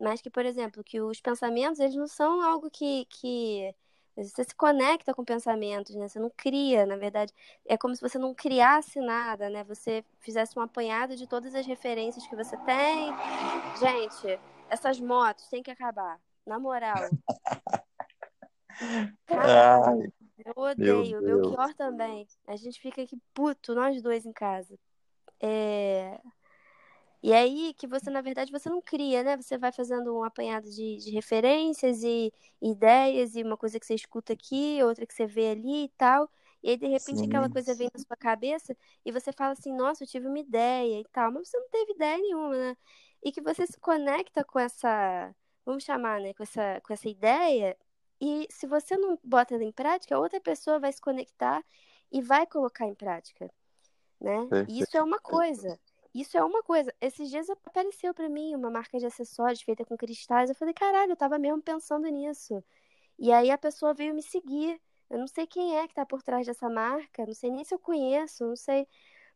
[0.00, 3.74] Mas que, por exemplo, que os pensamentos, eles não são algo que, que
[4.16, 6.08] você se conecta com pensamentos, né?
[6.08, 7.32] Você não cria, na verdade.
[7.66, 9.64] É como se você não criasse nada, né?
[9.64, 13.12] Você fizesse um apanhado de todas as referências que você tem.
[13.80, 14.38] Gente,
[14.72, 16.18] essas motos têm que acabar.
[16.46, 16.96] Na moral.
[19.26, 20.12] Caralho.
[20.44, 21.20] Eu meu odeio.
[21.22, 21.24] Deus.
[21.24, 22.26] Belchior também.
[22.46, 24.78] A gente fica aqui puto, nós dois em casa.
[25.40, 26.20] É...
[27.22, 29.36] E aí que você, na verdade, você não cria, né?
[29.36, 33.94] Você vai fazendo um apanhado de, de referências e ideias, e uma coisa que você
[33.94, 36.28] escuta aqui, outra que você vê ali e tal.
[36.62, 39.72] E aí, de repente, aquela Sim, coisa vem na sua cabeça e você fala assim,
[39.74, 42.76] nossa, eu tive uma ideia e tal, mas você não teve ideia nenhuma, né?
[43.22, 47.76] E que você se conecta com essa, vamos chamar, né, com essa, com essa ideia,
[48.20, 51.64] e se você não bota ela em prática, outra pessoa vai se conectar
[52.10, 53.50] e vai colocar em prática
[54.22, 54.46] né?
[54.46, 54.82] perfeito.
[54.82, 55.78] Isso é uma coisa.
[56.14, 56.94] Isso é uma coisa.
[57.00, 60.48] Esses dias apareceu pra mim uma marca de acessórios feita com cristais.
[60.48, 62.62] Eu falei, caralho, eu tava mesmo pensando nisso.
[63.18, 64.80] E aí a pessoa veio me seguir.
[65.10, 67.74] Eu não sei quem é que tá por trás dessa marca, não sei nem se
[67.74, 68.86] eu conheço, não sei.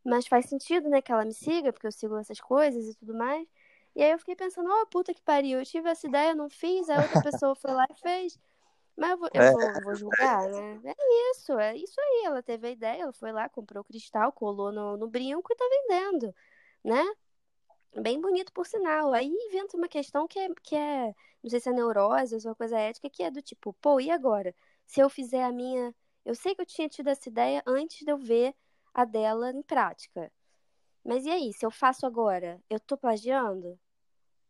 [0.05, 3.15] Mas faz sentido, né, que ela me siga, porque eu sigo essas coisas e tudo
[3.15, 3.47] mais.
[3.97, 6.51] E aí eu fiquei pensando, ó, puta que pariu, eu tive essa ideia, eu não
[6.51, 8.39] fiz, a outra pessoa foi lá e fez.
[8.97, 10.81] Mas eu vou, eu É, vou, vou julgar, né?
[10.85, 12.25] É isso, é isso aí.
[12.27, 15.57] Ela teve a ideia, ela foi lá, comprou o cristal, colou no, no brinco e
[15.57, 16.35] tá vendendo,
[16.85, 17.05] né?
[18.03, 19.13] Bem bonito, por sinal.
[19.15, 22.47] Aí inventa uma questão que é, que é, não sei se é neurose ou se
[22.47, 24.55] é uma coisa ética, que é do tipo, pô, e agora?
[24.87, 25.95] Se eu fizer a minha.
[26.25, 28.55] Eu sei que eu tinha tido essa ideia antes de eu ver
[28.95, 30.33] a dela em prática.
[31.05, 33.79] Mas e aí, se eu faço agora, eu tô plagiando?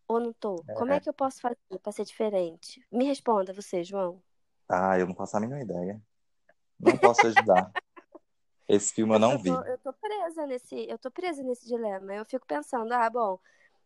[0.09, 0.63] Ou não tô?
[0.75, 1.01] Como é é.
[1.01, 2.85] que eu posso fazer pra ser diferente?
[2.91, 4.23] Me responda você, João.
[4.69, 6.01] Ah, eu não faço a mínima ideia.
[6.79, 7.71] Não posso ajudar.
[8.69, 9.51] Esse filme eu não eu vi.
[9.51, 12.15] tô, eu tô presa nesse, eu tô presa nesse dilema.
[12.15, 13.39] Eu fico pensando, ah, bom,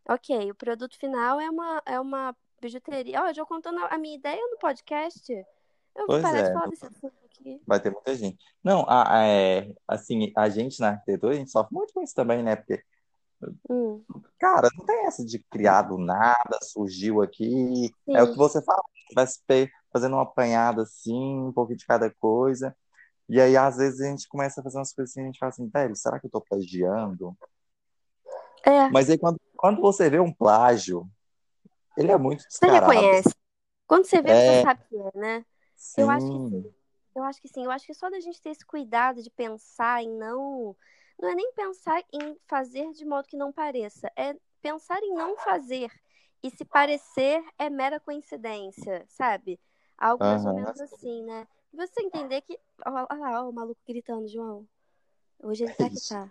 [0.09, 3.23] ok, o produto final é uma, é uma bijuteria.
[3.23, 5.33] Ó, eu já contando a minha ideia no podcast.
[5.95, 7.61] Eu vou Pois parar de é, falar desse assunto aqui.
[7.67, 8.39] vai ter muita gente.
[8.63, 12.15] Não, a, a- é, assim, a gente na arquitetura, a gente sofre muito com isso
[12.15, 12.57] também, né?
[12.57, 12.83] Porque,
[13.69, 14.05] Hum,
[14.39, 17.95] cara, não tem essa de criar do nada, surgiu aqui.
[18.13, 18.39] É o que sim.
[18.39, 18.83] você fala,
[19.15, 19.41] vai se
[19.93, 22.77] fazendo uma apanhada assim, um pouquinho de cada coisa.
[23.29, 25.51] E aí, às vezes, a gente começa a fazer umas coisas assim, a gente fala
[25.51, 27.37] assim, velho, será que eu tô plagiando?
[28.67, 31.09] É, Mas aí, quando, quando você vê um plágio,
[31.97, 32.97] ele é muito você descarado.
[32.97, 33.35] reconhece.
[33.87, 35.47] Quando você vê, você É, sabe que é, né?
[35.97, 36.75] Eu acho que sim, sim.
[37.15, 37.65] Eu acho que sim.
[37.65, 40.77] Eu acho que só da gente ter esse cuidado de pensar em não.
[41.21, 44.11] Não é nem pensar em fazer de modo que não pareça.
[44.17, 45.91] É pensar em não fazer.
[46.43, 49.61] E se parecer é mera coincidência, sabe?
[49.99, 51.47] Algo mais ou menos assim, né?
[51.73, 52.59] Você entender que.
[52.87, 54.67] Olha lá, o maluco gritando, João.
[55.43, 56.31] Hoje ele tá que tá.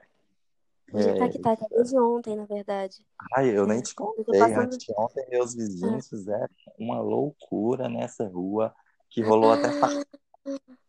[0.91, 3.05] Hoje ele tá É, que tá, tá desde ontem, na verdade.
[3.35, 4.39] Ai, eu nem É, te contei.
[4.39, 4.73] passando.
[4.73, 5.57] Anteontem, meus Ah.
[5.57, 8.73] vizinhos fizeram uma loucura nessa rua
[9.09, 9.69] que rolou até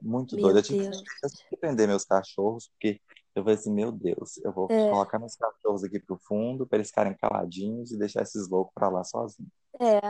[0.00, 0.58] Muito Meu doido.
[0.58, 1.02] Eu tive Deus.
[1.48, 3.00] que prender meus cachorros, porque
[3.34, 6.78] eu falei assim, meu Deus, eu vou É, colocar meus cachorros aqui pro fundo para
[6.78, 9.50] eles ficarem caladinhos e deixar esses loucos pra lá sozinhos.
[9.80, 10.00] é.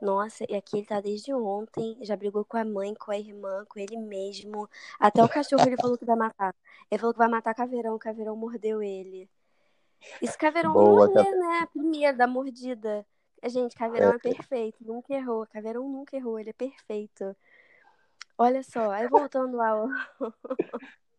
[0.00, 3.64] Nossa, e aqui ele tá desde ontem, já brigou com a mãe, com a irmã,
[3.66, 4.68] com ele mesmo.
[5.00, 6.54] Até o cachorro ele falou que vai matar.
[6.90, 9.30] Ele falou que vai matar caveirão, o caveirão mordeu ele.
[10.22, 11.66] Isso caveirão Boa, morrer, né?
[11.72, 13.06] Primeiro, da mordida.
[13.46, 14.16] Gente, caveirão É.
[14.16, 15.46] é perfeito, nunca errou.
[15.48, 17.36] Caveirão nunca errou, ele é perfeito.
[18.38, 19.88] Olha só, aí voltando lá, ó.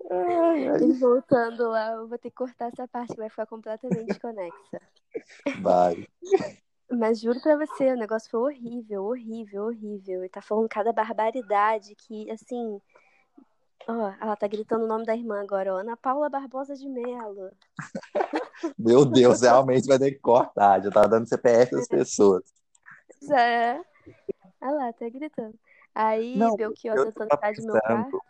[0.09, 3.45] Ai, ai, Ele voltando lá, eu vou ter que cortar essa parte que vai ficar
[3.45, 4.81] completamente desconexa.
[5.61, 6.07] vai.
[6.89, 10.19] Mas juro pra você, o negócio foi horrível, horrível, horrível.
[10.19, 12.81] Ele tá falando cada barbaridade que, assim.
[13.87, 15.77] Ó, ela tá gritando o nome da irmã agora, ó.
[15.77, 17.51] Ana Paula Barbosa de Mello.
[18.77, 20.83] Meu Deus, realmente vai ter que cortar.
[20.83, 22.43] Já tá dando CPF das pessoas.
[23.31, 23.79] É.
[24.61, 25.57] Olha lá, tá gritando.
[25.95, 28.21] Aí, Não, Belchior eu tentando tava sair do meu quarto.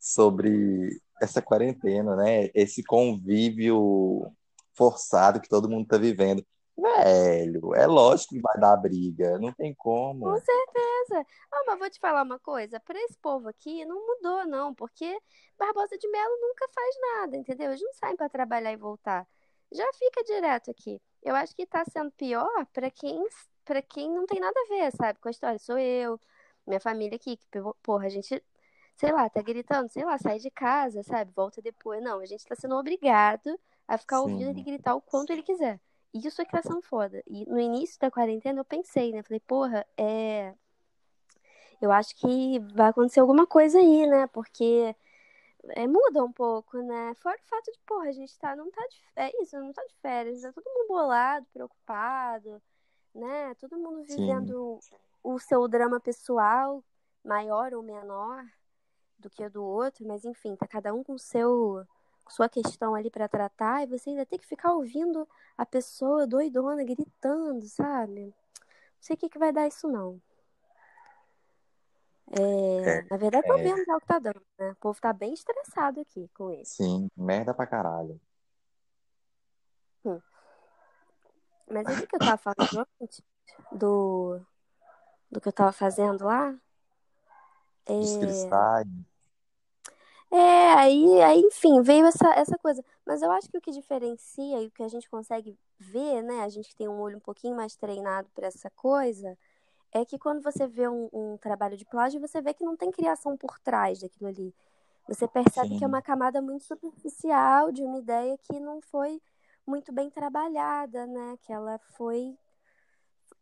[0.00, 2.50] Sobre essa quarentena, né?
[2.54, 4.32] Esse convívio
[4.72, 6.44] forçado que todo mundo tá vivendo.
[6.76, 10.34] Velho, é lógico que vai dar briga, não tem Com como.
[10.40, 11.26] certeza.
[11.52, 12.80] Ah, mas vou te falar uma coisa.
[12.80, 14.74] Pra esse povo aqui, não mudou, não.
[14.74, 15.18] Porque
[15.58, 17.68] Barbosa de Mello nunca faz nada, entendeu?
[17.68, 19.28] Eles não saem pra trabalhar e voltar.
[19.70, 20.98] Já fica direto aqui.
[21.22, 23.22] Eu acho que tá sendo pior pra quem,
[23.64, 25.18] pra quem não tem nada a ver, sabe?
[25.18, 25.58] Com a história.
[25.58, 26.18] Sou eu,
[26.66, 27.36] minha família aqui.
[27.36, 28.42] Que, porra, a gente,
[29.00, 31.32] sei lá, tá gritando, sei lá, sai de casa, sabe?
[31.34, 32.02] Volta depois.
[32.02, 33.58] Não, a gente tá sendo obrigado
[33.88, 35.80] a ficar ouvindo ele Sim, gritar o quanto ele quiser.
[36.12, 37.22] Isso é que tá sendo foda.
[37.26, 39.22] E no início da quarentena eu pensei, né?
[39.22, 40.54] Falei, porra, é.
[41.80, 44.26] Eu acho que vai acontecer alguma coisa aí, né?
[44.26, 44.94] Porque
[45.70, 47.14] é, muda um pouco, né?
[47.14, 49.82] Fora o fato de, porra, a gente tá, não tá de, é isso, não tá
[49.82, 52.60] de férias, tá todo mundo bolado, preocupado,
[53.14, 53.54] né?
[53.54, 54.78] Todo mundo sim, vivendo
[55.24, 56.84] o seu drama pessoal,
[57.24, 58.44] maior ou menor
[59.20, 61.86] do que o do outro, mas enfim, tá cada um com seu
[62.28, 65.28] sua questão ali pra tratar e você ainda tem que ficar ouvindo
[65.58, 68.26] a pessoa doidona gritando, sabe?
[68.26, 68.34] Não
[69.00, 70.20] sei o que que vai dar isso não.
[72.84, 74.70] é, É, na verdade, é, vendo já o que tá dando, né?
[74.72, 76.80] O povo tá bem estressado aqui com isso.
[76.80, 78.20] sim, merda pra caralho.
[80.04, 80.20] Hum.
[81.70, 83.22] Mas o que eu tava falando antes
[83.72, 84.40] do,
[85.30, 86.54] do que eu tava fazendo lá?
[87.98, 88.86] Dos É, cristais,
[90.32, 92.84] é aí, aí, enfim, veio essa, essa coisa.
[93.06, 96.42] Mas eu acho que o que diferencia e o que a gente consegue ver, né?
[96.42, 99.36] A gente que tem um olho um pouquinho mais treinado para essa coisa,
[99.92, 102.90] é que quando você vê um, um trabalho de plágio, você vê que não tem
[102.90, 104.54] criação por trás daquilo ali.
[105.08, 109.20] Você percebe que é sim, uma camada muito superficial de uma ideia que não foi
[109.66, 111.36] muito bem trabalhada, né?
[111.42, 112.36] Que ela foi.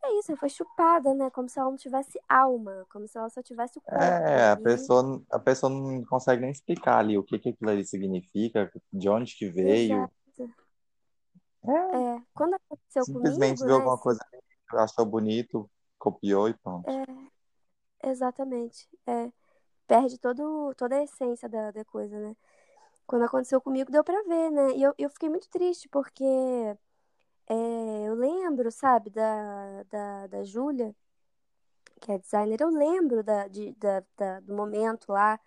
[0.05, 1.31] É isso, ela foi chupada, né?
[1.31, 4.57] Como se ela não tivesse alma, como se ela só tivesse o corpo É, a
[4.57, 4.63] ali.
[4.63, 9.09] pessoa, a pessoa não consegue nem explicar ali o que que aquilo ali significa, de
[9.09, 10.11] onde que veio.
[11.65, 13.77] É, É, quando aconteceu simplesmente comigo, viu né?
[13.77, 14.21] alguma coisa
[14.71, 16.89] que achou bonito, copiou e pronto.
[18.03, 18.89] É, exatamente.
[19.07, 19.33] É,
[19.87, 22.37] perde todo, toda a essência da, da coisa, né?
[23.07, 24.73] Quando aconteceu comigo, deu pra ver, né?
[24.77, 26.25] E eu, eu fiquei muito triste, porque
[27.49, 30.95] é, eu lembro, sabe, da, da, da Júlia,
[32.01, 35.39] que é designer, eu lembro da, de, da, da- do momento lá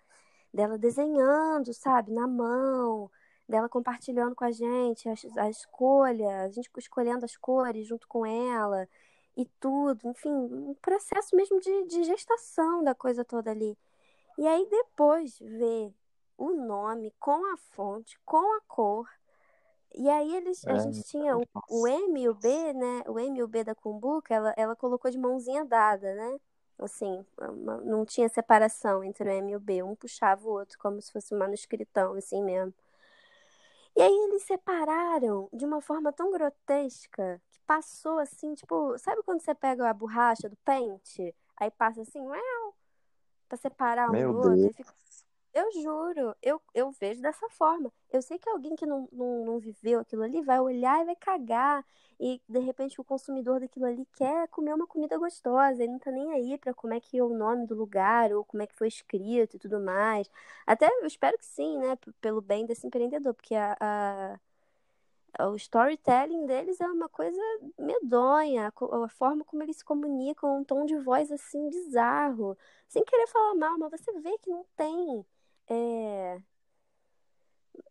[0.52, 3.10] dela desenhando, sabe, na mão,
[3.48, 8.26] dela compartilhando com a gente a, a escolha, a gente escolhendo as cores junto com
[8.26, 8.88] ela
[9.36, 13.76] e tudo, enfim, um processo mesmo de, de gestação da coisa toda ali.
[14.38, 15.92] E aí depois ver
[16.38, 19.08] o nome com a fonte, com a cor.
[19.94, 21.86] E aí eles, a É, gente tinha o, o.
[21.86, 23.02] M e o B, né?
[23.06, 26.38] O M e o B da Cumbuca, ela, ela colocou de mãozinha dada, né?
[26.78, 29.82] Assim, uma- não tinha separação entre o M e o B.
[29.82, 32.74] Um puxava o outro, como se fosse um manuscritão, assim mesmo.
[33.94, 39.42] E aí eles separaram de uma forma tão grotesca que passou assim, tipo, sabe quando
[39.42, 41.34] você pega a borracha do pente?
[41.56, 42.74] Aí passa assim, uau,
[43.48, 44.66] pra separar um Meu do outro.
[44.66, 44.68] Deus.
[44.68, 44.94] Aí fica
[45.54, 47.92] eu juro, eu, eu vejo dessa forma.
[48.10, 51.16] Eu sei que alguém que não, não, não viveu aquilo ali vai olhar e vai
[51.16, 51.84] cagar.
[52.20, 55.82] E de repente o consumidor daquilo ali quer comer uma comida gostosa.
[55.82, 58.44] Ele não tá nem aí pra como é que é o nome do lugar ou
[58.44, 60.30] como é que foi escrito e tudo mais.
[60.66, 61.96] Até eu espero que sim, né?
[62.20, 64.38] Pelo bem desse empreendedor, porque a, a-
[65.48, 67.40] o storytelling deles é uma coisa
[67.78, 72.56] medonha, a forma como eles se comunicam, um tom de voz assim bizarro,
[72.88, 75.24] sem querer falar mal, mas você vê que não tem
[75.72, 76.42] é,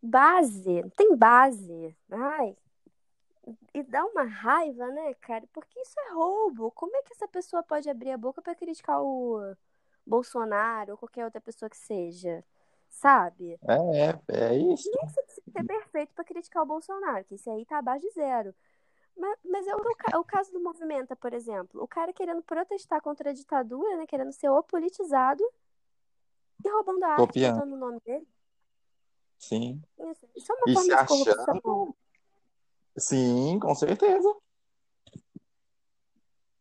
[0.02, 1.96] base, não tem base.
[2.10, 2.56] Ai,
[3.74, 5.44] e dá uma raiva, né, cara?
[5.52, 6.70] Porque isso é roubo.
[6.72, 9.56] Como é que essa pessoa pode abrir a boca pra criticar o,
[10.06, 12.44] Bolsonaro ou qualquer outra pessoa que seja.
[12.88, 13.58] Sabe?
[13.66, 14.90] É, é, é isso.
[14.90, 18.54] Não precisa ser perfeito para criticar o Bolsonaro, que esse aí tá abaixo de zero.
[19.16, 21.82] Mas, mas é o, o, caso do Movimenta, por exemplo.
[21.82, 24.06] O cara querendo protestar contra a ditadura, né?
[24.06, 25.50] Querendo ser opolitizado e
[26.70, 27.54] roubando a arte, Copiando.
[27.56, 28.28] botando o nome dele.
[29.38, 29.82] Sim.
[29.98, 31.44] Isso, isso é uma E forma se de corrupção.
[31.44, 31.96] achando.
[32.98, 34.34] Sim, com certeza.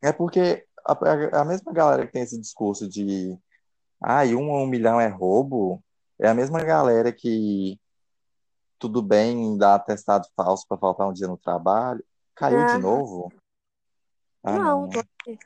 [0.01, 3.37] É porque a, a- mesma galera que tem esse discurso de
[4.01, 5.83] ah, um a um milhão é roubo,
[6.19, 7.79] é a mesma galera que
[8.79, 12.03] tudo bem dar atestado falso para faltar um dia no trabalho.
[12.33, 13.31] Caiu de Ah, novo?
[14.43, 15.03] Ah, não, não, tô né?
[15.19, 15.39] aqui.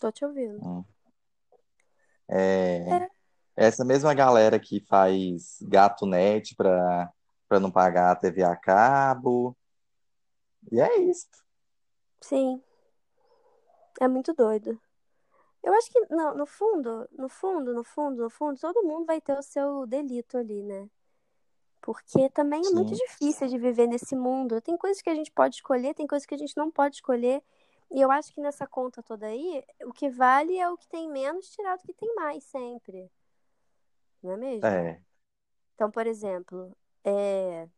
[0.00, 0.58] Tô te ouvindo.
[0.64, 0.84] Hum.
[2.28, 3.10] É, É,
[3.56, 7.12] essa mesma galera que faz gato net para
[7.60, 9.56] não pagar a TV a cabo.
[10.72, 11.28] E é isso.
[12.20, 12.62] sim,
[14.00, 14.78] é muito doido.
[15.62, 19.20] Eu acho que, não, no fundo, no fundo, no fundo, no fundo, todo mundo vai
[19.20, 20.90] ter o seu delito ali, né?
[21.82, 24.60] Porque também é muito Sim, difícil de viver nesse mundo.
[24.62, 27.42] Tem coisas que a gente pode escolher, tem coisas que a gente não pode escolher.
[27.90, 31.08] E eu acho que nessa conta toda aí, o que vale é o que tem
[31.10, 33.10] menos tirar do que tem mais, sempre.
[34.22, 34.62] Não é mesmo?
[34.68, 35.02] é.
[35.74, 37.68] Então, por exemplo, é,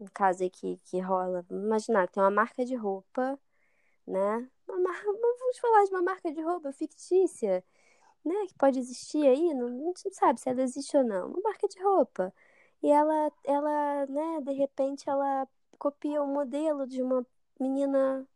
[0.00, 3.38] um caso aí que, rola, imaginar que tem uma marca de roupa,
[4.06, 4.48] né?
[4.66, 7.64] Vamos falar de uma marca de roupa fictícia,
[8.24, 8.34] né?
[8.48, 11.28] Que pode existir aí, não, não se sabe se ela existe ou não.
[11.28, 12.34] Uma marca de roupa.
[12.82, 17.26] E ela, ela, né, de repente, ela copia o modelo de uma
[17.60, 18.26] menina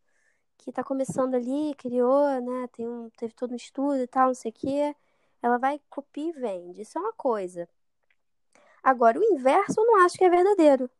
[0.58, 2.68] que tá começando ali, criou, né?
[2.72, 4.96] Tem um, teve todo um estudo e tal, não sei o quê.
[5.42, 6.82] Ela vai, copia e vende.
[6.82, 7.68] Isso é uma coisa.
[8.82, 10.90] Agora, o inverso eu não acho que é verdadeiro.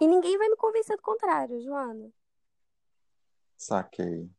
[0.00, 2.10] E ninguém vai me convencer do contrário, Joana.
[3.56, 4.30] Saquei.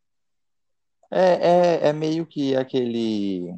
[1.11, 3.53] É, é, é meio que aquele.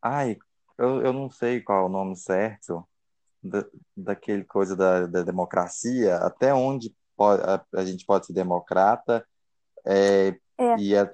[0.00, 0.36] Ai,
[0.78, 2.88] eu, eu não sei qual é o nome certo
[3.42, 3.64] da,
[3.96, 9.26] daquele coisa da, da democracia, até onde pode, a, a gente pode ser democrata,
[9.86, 11.12] é, É, e é-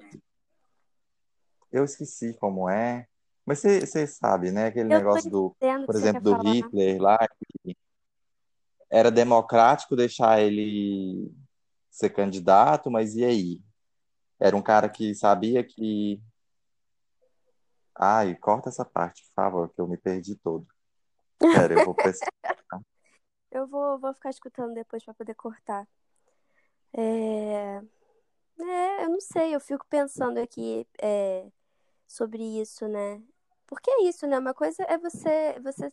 [1.75, 3.07] eu esqueci como é,
[3.45, 4.67] mas você sabe, né?
[4.67, 6.53] Aquele eu negócio do, por exemplo, do falar.
[6.53, 7.77] Hitler lá, que
[8.89, 11.31] era democrático deixar ele
[11.89, 13.61] ser candidato, mas e aí?
[14.39, 16.21] Era um cara que sabia que.
[17.97, 20.67] Ai, corta essa parte, por favor, que eu me perdi todo.
[21.39, 22.31] Pera, eu vou pesquisar.
[23.51, 25.87] Eu vou, vou ficar escutando depois pra poder cortar.
[26.91, 27.81] É,
[28.59, 31.49] é, eu não sei, eu fico pensando aqui é,
[32.07, 33.21] sobre isso, né?
[33.67, 34.37] Porque é isso, né?
[34.39, 35.91] Uma coisa é você, você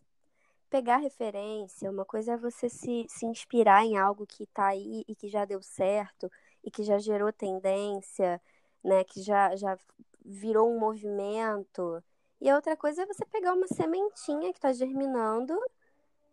[0.70, 5.14] pegar referência, uma coisa é você se, se inspirar em algo que tá aí e
[5.14, 6.30] que já deu certo
[6.64, 8.40] e que já gerou tendência,
[8.84, 9.04] né?
[9.04, 9.78] Que já, já
[10.24, 12.02] virou um movimento.
[12.40, 15.54] E a outra coisa é você pegar uma sementinha que tá germinando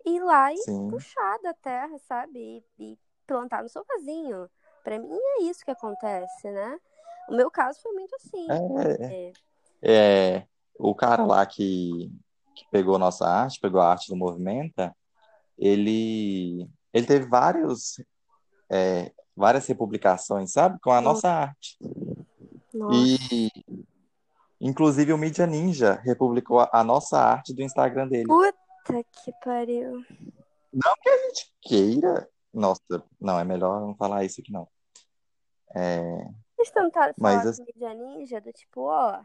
[0.06, 2.64] e ir lá e Sim, puxar da terra, sabe?
[2.80, 4.50] E, e plantar no seu vasinho.
[4.84, 6.80] Pra mim é isso que acontece, né?
[7.30, 8.48] O meu caso foi muito assim.
[9.10, 9.34] é, É,
[9.82, 10.46] é,
[10.78, 12.12] o cara lá que,
[12.56, 14.96] que pegou nossa arte, pegou a arte do Movimenta,
[15.58, 18.02] ele, ele teve vários,
[18.70, 20.80] é, várias republicações, sabe?
[20.82, 21.78] Com a nossa, nossa arte.
[22.74, 22.96] nossa.
[22.96, 23.50] E,
[24.60, 28.28] inclusive, o Mídia Ninja republicou a, a nossa arte do Instagram dele.
[28.28, 30.04] Puta que pariu.
[30.74, 32.30] Não que a gente queira.
[32.54, 34.68] Nossa, não, é melhor não falar isso aqui, não.
[35.76, 36.02] É,
[36.56, 39.22] Vocês tentaram mas falar assim, com mídia ninja do tipo, ó,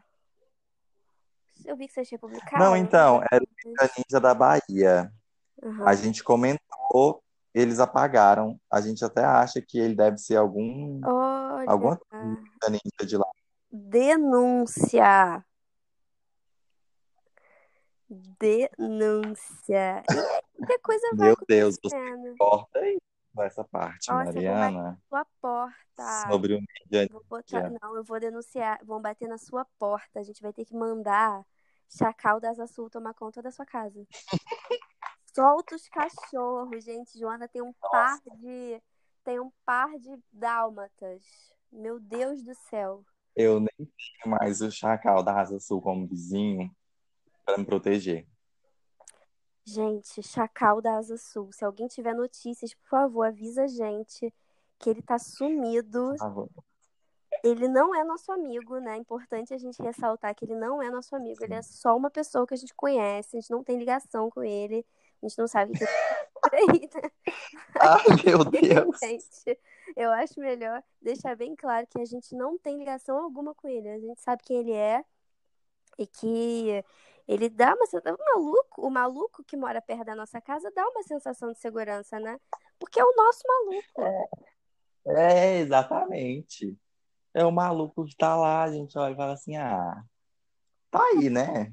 [1.64, 3.48] eu vi que vocês não, republicaram, então, era o.
[3.64, 5.12] Mídia Ninja da Bahia.
[5.62, 5.94] A Aham.
[5.94, 7.22] gente comentou,
[7.54, 8.60] eles apagaram.
[8.70, 13.26] A gente até acha que ele deve ser algum, Olha, alguma Mídia Ninja de lá.
[13.70, 15.44] denúncia.
[18.08, 20.02] Denúncia.
[20.10, 21.96] E, e a coisa vai Meu Deus, você
[22.38, 22.98] corta aí
[23.42, 26.28] essa parte, Nossa, Mariana, na sua porta.
[26.30, 27.70] sobre o Mídia Vou botar.
[27.70, 28.78] Não, eu vou denunciar.
[28.84, 30.20] Vão bater na sua porta.
[30.20, 31.44] A gente vai ter que mandar
[31.88, 34.06] Chacal das Azul tomar conta da sua casa.
[35.34, 37.18] Solta os cachorros, gente.
[37.18, 38.80] Joana tem um par de.
[39.24, 41.24] Tem um par de dálmatas.
[41.72, 43.04] Meu Deus do céu.
[43.34, 46.70] Eu nem tenho mais o Chacal da Asa Sul como vizinho
[47.44, 48.26] para me proteger.
[49.66, 51.50] Gente, Chacal da Asa Sul.
[51.52, 54.32] Se alguém tiver notícias, por favor, avisa a gente
[54.78, 56.12] que ele tá sumido.
[57.42, 58.94] Ele não é nosso amigo, né?
[58.94, 61.42] É importante a gente ressaltar que ele não é nosso amigo.
[61.42, 63.36] Ele é só uma pessoa que a gente conhece.
[63.36, 64.84] A gente não tem ligação com ele.
[65.22, 67.10] A gente não sabe o que ele tá por aí, né?
[67.80, 68.98] Ah, meu Deus.
[68.98, 69.58] Gente,
[69.96, 73.88] eu acho melhor deixar bem claro que a gente não tem ligação alguma com ele.
[73.88, 75.04] A gente sabe quem ele é.
[75.98, 76.84] E que
[77.26, 78.16] ele dá uma sensação.
[78.16, 82.18] O maluco, o maluco que mora perto da nossa casa dá uma sensação de segurança,
[82.20, 82.38] né?
[82.78, 84.02] Porque é o nosso maluco.
[85.06, 86.76] É, exatamente.
[87.32, 90.02] É o maluco que tá lá, a gente olha e fala assim, ah,
[90.90, 91.72] tá aí, né?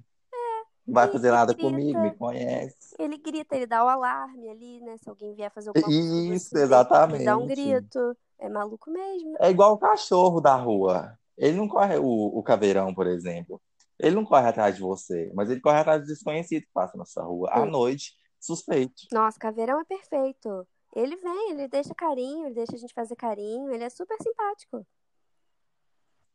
[0.86, 2.96] Não vai E fazer nada comigo, me grita, conhece.
[2.98, 4.98] ele grita, ele dá o alarme ali, né?
[4.98, 6.00] Se alguém vier fazer alguma coisa
[6.36, 7.46] Isso, você, ele dá um exatamente.
[7.46, 8.18] grito.
[8.40, 9.36] É maluco mesmo.
[9.40, 11.18] É igual o cachorro da rua.
[11.38, 12.06] Ele não corre, o,
[12.40, 13.62] o caveirão, por exemplo.
[14.02, 17.06] Ele não corre atrás de você, mas ele corre atrás do desconhecido que passa na
[17.06, 19.04] sua rua à noite, suspeito.
[19.12, 20.68] Nossa, caveirão é perfeito.
[20.96, 24.86] Ele vem, ele deixa carinho, ele deixa a gente fazer carinho, ele é super simpático.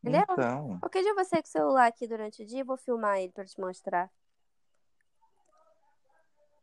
[0.05, 0.23] Ele é.
[0.23, 3.33] Então, Qualquer dia você com o celular aqui durante o dia, eu vou filmar ele
[3.33, 4.09] pra te mostrar.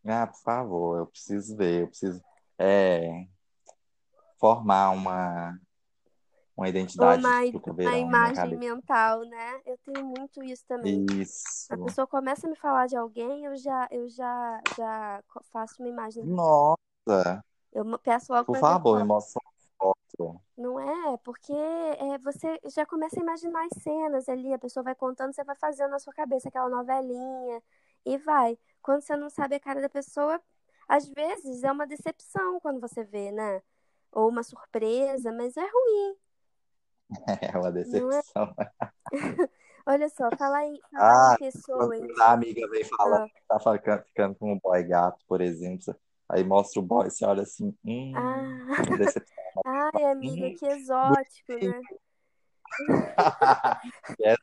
[0.06, 2.24] ah, por favor, eu preciso ver, eu preciso
[2.58, 3.28] é,
[4.40, 5.60] formar uma,
[6.56, 9.62] uma identidade Uma, pro uma caveirão na minha imagem mental, né?
[9.66, 11.04] Eu tenho muito isso também.
[11.08, 11.78] A Isso.
[11.78, 16.24] pessoa começa a me falar de alguém, eu já, eu já, já faço uma imagem.
[16.24, 17.44] Nossa,
[17.74, 20.42] Eu peço logo por favor, me mostra uma foto.
[20.56, 21.18] Não é?
[21.18, 25.44] Porque é, você já começa a imaginar as cenas ali, a pessoa vai contando, você
[25.44, 27.62] vai fazendo na sua cabeça aquela novelinha
[28.06, 28.58] e vai.
[28.82, 30.40] Quando você não sabe a cara da pessoa,
[30.88, 33.62] às vezes é uma decepção quando você vê, né?
[34.12, 36.18] Ou uma surpresa, mas é ruim,
[37.54, 37.72] É uma é?
[37.72, 38.56] decepção.
[39.86, 44.04] Olha só, falar em, falar Ah, em a amiga vem falando Ah, que tá ficando,
[44.06, 45.94] ficando com um boy gato, por exemplo,
[46.30, 49.36] aí mostra o boy, você olha assim, hum, ah, que decepção.
[49.66, 51.82] ai, amiga, Hum, que exótico, né?
[54.24, 54.36] é,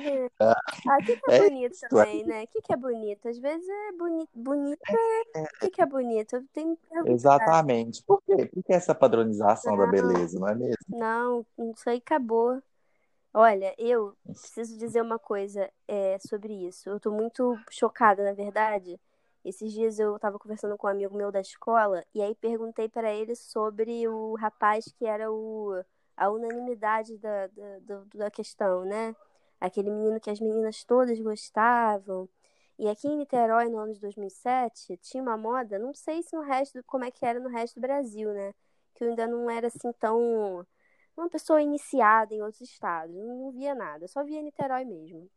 [0.00, 0.30] É.
[0.40, 2.42] Ah, o que que é é bonito isso, é também, né?
[2.42, 3.28] O que que é bonito?
[3.28, 4.80] Às vezes é boni bonito.
[4.88, 6.36] é- O que que é bonito?
[6.36, 6.78] Eu tenho.
[7.06, 8.02] Exatamente.
[8.04, 8.46] Por quê?
[8.46, 10.76] Por que essa padronização da Não, beleza, não é mesmo?
[10.88, 12.62] não, isso aí acabou.
[13.34, 16.88] Olha, eu preciso dizer uma coisa é, sobre isso.
[16.90, 19.00] Eu tô muito chocada, na verdade.
[19.44, 23.12] Esses dias eu tava conversando com um amigo meu da escola e aí perguntei para
[23.12, 25.82] ele sobre o rapaz que era o,
[26.16, 27.46] a unanimidade da,
[27.80, 29.16] da, da questão, né?
[29.62, 32.28] Aquele menino que as meninas todas gostavam.
[32.76, 36.42] E aqui em Niterói, no ano de 2007, tinha uma moda, não sei se no
[36.42, 38.52] resto, como é que era no resto do Brasil, né?
[38.92, 40.66] Que eu ainda não era assim tão
[41.16, 45.30] uma pessoa iniciada em outros estados, não, via nada, só via Niterói mesmo.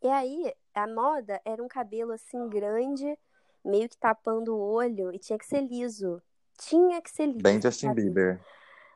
[0.00, 3.18] E aí, a moda era um cabelo assim grande,
[3.64, 6.22] meio que tapando o olho, e tinha que ser liso.
[6.58, 8.02] Tinha que ser Bem liso, Justin sabe?
[8.02, 8.40] Bieber.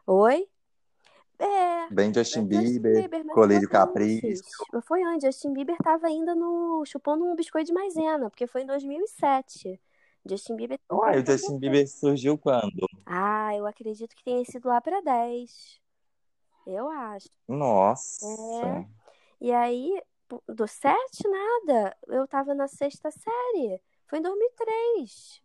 [0.06, 0.48] Oi?
[1.40, 4.42] É, Bem Justin Justin Bieber, Bieber, mas colírio foi capricho.
[4.82, 5.24] foi antes.
[5.24, 9.80] Justin Bieber tava ainda no chupando um biscoito de maisena, porque foi em 2007.
[10.24, 12.86] Justin Bieber Uai, o 40 Justin Bieber surgiu quando?
[13.06, 15.80] Ah, eu acredito que tenha sido lá pra 10.
[16.66, 17.26] Eu acho.
[17.26, 17.52] É.
[17.52, 18.26] Nossa.
[19.40, 20.00] E aí,
[20.46, 21.96] do 7, nada.
[22.06, 23.80] Eu tava na sexta série.
[24.06, 25.42] Foi em 2003.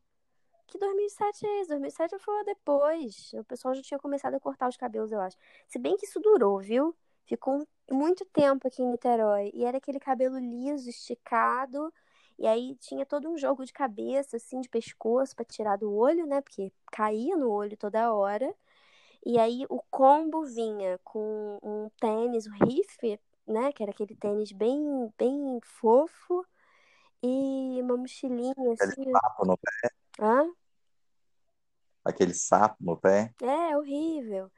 [0.68, 1.70] Que 2007 é esse?
[1.70, 3.32] 2007 foi depois.
[3.34, 5.38] O pessoal já tinha começado a cortar os cabelos, eu acho.
[5.68, 6.96] Se bem que isso durou, viu?
[7.26, 9.52] Ficou um- muito tempo aqui em Niterói.
[9.54, 11.94] E era aquele cabelo liso, esticado.
[12.38, 16.26] E aí tinha todo um jogo de cabeça, assim, de pescoço pra tirar do olho,
[16.26, 16.42] né?
[16.42, 18.54] Porque caía no olho toda hora.
[19.26, 23.72] E aí o combo vinha com um tênis, o riff, né?
[23.72, 26.46] Que era aquele tênis bem, bem fofo.
[27.24, 29.12] E uma mochilinha, Aquele assim.
[29.12, 29.90] sapo no pé.
[30.20, 30.50] Hã?
[32.04, 33.34] Aquele sapo no pé.
[33.42, 34.52] É, horrível.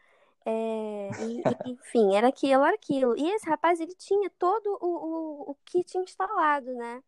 [0.46, 3.18] É, e- e, enfim, era aquilo, era aquilo.
[3.18, 7.04] E esse rapaz, ele tinha todo o, o, o kit instalado, né?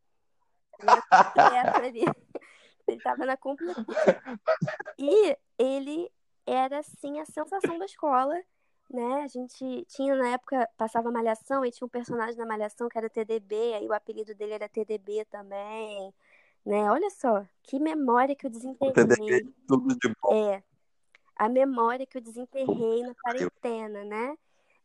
[1.85, 2.05] Ele.
[2.87, 3.85] Ele tava na completa.
[4.97, 6.11] E ele
[6.45, 8.33] era, assim, a sensação da escola,
[8.89, 9.21] né?
[9.23, 13.09] A gente tinha, na época, passava Malhação, e tinha um personagem na Malhação que era
[13.09, 16.11] TDB, aí o apelido dele era TDB também,
[16.65, 16.89] né?
[16.91, 19.53] Olha só, que memória que eu TDB desenterrei.
[19.67, 20.33] tudo de bom.
[20.33, 20.63] É,
[21.35, 24.37] a memória que eu desenterrei na quarentena, né?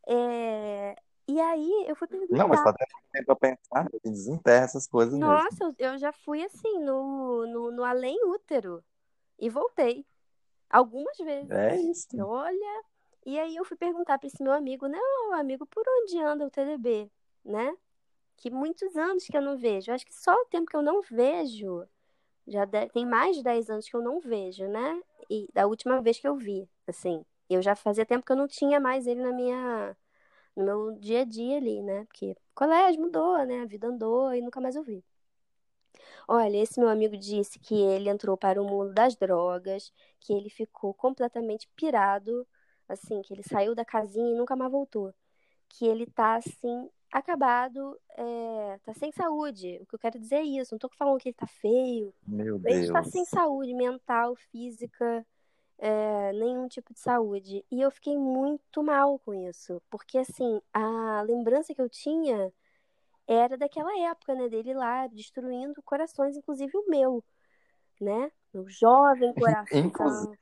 [0.07, 0.95] É,
[1.27, 2.63] e aí eu fui Não, mas perguntar.
[2.63, 5.27] tá tendo tempo pra pensar, desenterra essas coisas mesmo.
[5.27, 8.83] Nossa, eu, eu já fui assim no, no, no além útero
[9.39, 10.05] e voltei
[10.69, 11.51] algumas vezes.
[11.51, 12.07] É isso.
[12.19, 12.83] Olha,
[13.25, 14.99] e aí eu fui perguntar para esse meu amigo, né?
[15.33, 17.09] Amigo, por onde anda o TDB,
[17.43, 17.75] né?
[18.37, 19.91] Que muitos anos que eu não vejo.
[19.91, 21.87] Acho que só o tempo que eu não vejo,
[22.47, 25.01] já de- tem mais de 10 anos que eu não vejo, né?
[25.29, 28.47] E da última vez que eu vi, assim, eu já fazia tempo que eu não
[28.47, 29.97] tinha mais ele na minha,
[30.55, 32.05] no meu dia a dia ali, né?
[32.05, 33.61] Porque colégio mudou, né?
[33.63, 35.03] A vida andou e nunca mais eu vi.
[36.27, 40.49] Olha, esse meu amigo disse que ele entrou para o mundo das drogas, que ele
[40.49, 42.47] ficou completamente pirado,
[42.87, 45.13] assim, que ele saiu da casinha e nunca mais voltou.
[45.69, 49.79] Que ele tá, assim, acabado, é, tá sem saúde.
[49.81, 50.73] O que eu quero dizer é isso.
[50.73, 52.13] Não tô falando que ele tá feio.
[52.27, 53.11] Meu Ele tá Deus.
[53.11, 55.25] sem saúde mental, física,
[55.77, 57.65] é, nenhum tipo de saúde.
[57.71, 59.81] E eu fiquei muito mal com isso.
[59.89, 62.51] Porque, assim, a lembrança que eu tinha
[63.27, 64.49] era daquela época, né?
[64.49, 67.23] Dele lá destruindo corações, inclusive o meu,
[67.99, 68.31] né?
[68.53, 69.33] Meu jovem
[69.91, 70.33] coração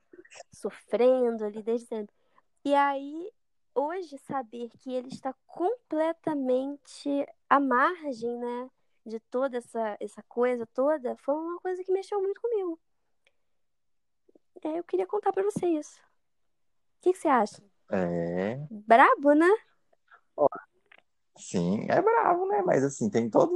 [0.51, 2.15] sofrendo ali desde sempre.
[2.65, 3.32] E aí,
[3.76, 8.69] hoje, saber que ele está completamente à margem, né?
[9.05, 12.80] De toda essa, essa coisa toda, foi uma coisa que mexeu muito comigo.
[14.63, 15.99] É, eu queria contar pra você isso.
[15.99, 17.61] O que, que você acha?
[17.91, 19.49] É, Brabo, né?
[21.38, 22.61] sim, é bravo, né?
[22.65, 23.51] Mas assim, tem toda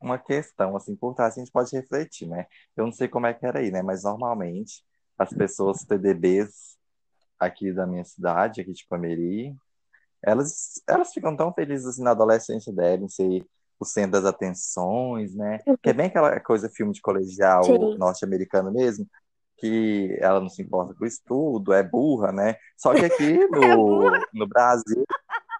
[0.00, 2.46] uma questão, assim, por trás a gente pode refletir, né?
[2.76, 3.82] Eu não sei como é que era aí, né?
[3.82, 4.84] Mas normalmente
[5.18, 6.78] as pessoas TDBs
[7.38, 9.56] aqui da minha cidade, aqui de Pameri,
[10.22, 13.46] elas, elas ficam tão felizes assim na adolescência dela, em ser
[13.78, 15.58] o centro das atenções, né?
[15.82, 17.62] Que é bem aquela coisa filme de colegial
[17.98, 19.06] norte-americano mesmo,
[19.58, 22.56] que ela não se importa com o estudo, é burra, né?
[22.76, 24.20] Só que aqui É no, burra.
[24.32, 25.04] no Brasil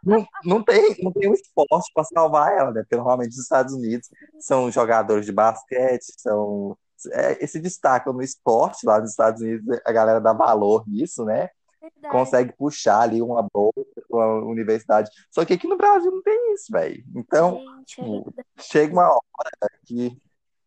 [0.03, 2.83] não, não tem, não tem um esporte para salvar ela, né?
[2.83, 4.09] Porque normalmente os Estados Unidos
[4.39, 6.77] são jogadores de basquete, são
[7.13, 11.49] é, se destacam no esporte lá nos Estados Unidos, a galera dá valor nisso, né?
[11.85, 12.13] Verdade.
[12.13, 15.11] consegue puxar ali uma bolsa uma universidade.
[15.31, 17.05] Só que aqui no Brasil não tem isso, velho.
[17.15, 20.17] Então, Gente, é tipo, chega uma hora que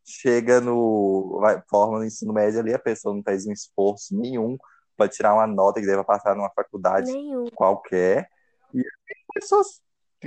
[0.03, 4.57] chega no vai, forma no ensino médio ali, a pessoa não fez um esforço nenhum
[4.95, 7.45] para tirar uma nota que deva passar numa faculdade Nenhum.
[7.53, 8.29] qualquer,
[8.73, 9.81] e as pessoas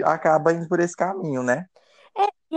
[0.05, 1.67] acabam indo por esse caminho, né?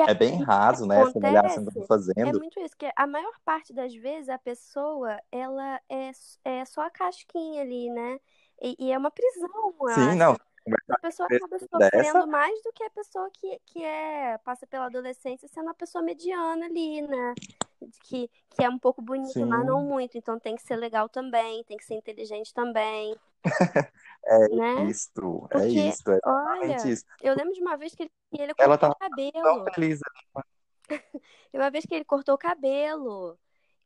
[0.02, 1.02] É bem raso, né?
[1.02, 2.40] Essa avaliação que eu tô acontece é fazendo.
[2.40, 6.12] muito isso, que a maior parte das vezes a pessoa, ela é,
[6.44, 8.20] é só a casquinha ali, né?
[8.62, 10.16] E, e é uma prisão, Sim, acho.
[10.16, 10.38] não.
[10.90, 14.66] A pessoa acaba com dessa, sofrendo mais do que a pessoa que, que é, passa
[14.66, 17.34] pela adolescência sendo uma pessoa mediana ali, né?
[18.04, 20.18] Que, que é um pouco bonita, mas não sim, muito.
[20.18, 23.14] Então tem que ser legal também, tem que ser inteligente também,
[24.26, 24.86] é né?
[24.86, 25.12] isso,
[25.52, 27.06] é Porque, isso, é exatamente olha, isso.
[27.22, 29.66] eu lembro de uma vez que ele, ele Ela cortou tá o tão cabelo.
[29.74, 30.00] feliz.
[30.88, 30.90] Teve
[31.54, 33.38] uma vez que ele cortou o cabelo.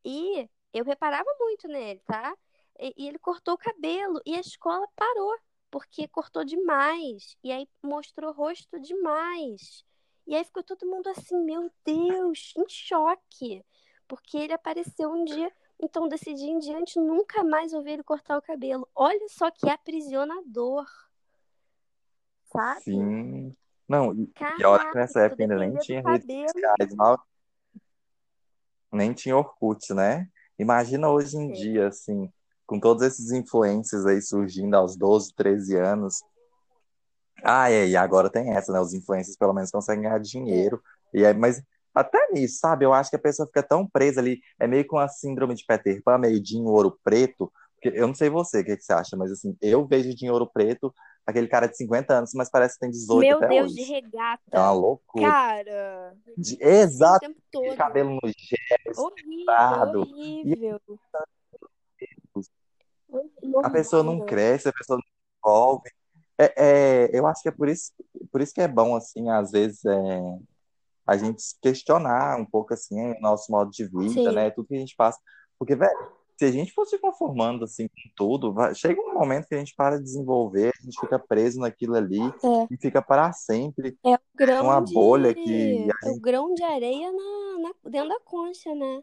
[0.04, 2.36] E eu reparava muito nele, tá?
[2.78, 5.36] E, e ele cortou o cabelo e a escola parou,
[5.70, 7.36] porque cortou demais.
[7.42, 9.84] E aí mostrou o rosto demais.
[10.26, 13.64] E aí ficou todo mundo assim, meu Deus, em choque.
[14.06, 15.52] Porque ele apareceu um dia.
[15.80, 18.88] Então, desse dia em diante, nunca mais ouvi ele cortar o cabelo.
[18.94, 20.86] Olha só que aprisionador,
[22.52, 22.82] sabe?
[22.82, 23.56] Sim.
[23.88, 27.24] Não, e, e olha que Caraca, nessa época ainda nem tinha redes sociais, mal-
[28.92, 30.28] nem tinha Orkut, né?
[30.58, 31.54] Imagina hoje em É.
[31.54, 32.30] dia, assim,
[32.66, 36.22] com todos esses influencers aí surgindo aos 12, 13 anos.
[37.42, 38.80] Ah, é, e agora tem essa, né?
[38.80, 40.22] Os influencers pelo menos conseguem ganhar É.
[40.22, 40.82] dinheiro.
[41.14, 41.62] E aí, mas
[42.00, 42.84] até nisso, sabe?
[42.84, 45.64] Eu acho que a pessoa fica tão presa ali, é meio com a síndrome de
[45.66, 47.52] Peter Pan, meio de ouro preto.
[47.80, 50.28] Porque eu não sei você, o que que você acha, mas assim, eu vejo de
[50.28, 50.92] ouro preto
[51.24, 53.92] aquele cara de 50 anos, mas parece que tem 18 Meu Deus, de hoje.
[53.92, 54.70] É uma regata.
[54.72, 55.30] loucura.
[55.30, 57.76] Cara, De, assim o exato, tempo todo.
[57.76, 60.06] cabelo no gel, Horrível, espetado.
[60.06, 60.80] E horrível.
[63.62, 64.26] a pessoa não Horrível.
[64.26, 65.04] cresce, a pessoa não
[65.52, 65.90] desenvolve.
[66.40, 67.92] É, é, eu acho que é por isso,
[68.32, 70.38] por isso que é bom, assim, às vezes, é,
[71.08, 74.50] a gente questionar um pouco, assim, o nosso modo de vida, Sim, né?
[74.50, 75.18] Tudo que a gente passa.
[75.58, 79.54] Porque, velho, se a gente fosse conformando, assim, com tudo, vai- chega um momento que
[79.54, 82.66] a gente para de desenvolver, a gente fica preso naquilo ali é.
[82.70, 85.42] e fica para sempre É o grão bolha de.
[85.42, 89.02] que a É o grão de areia na, na- dentro da concha, né?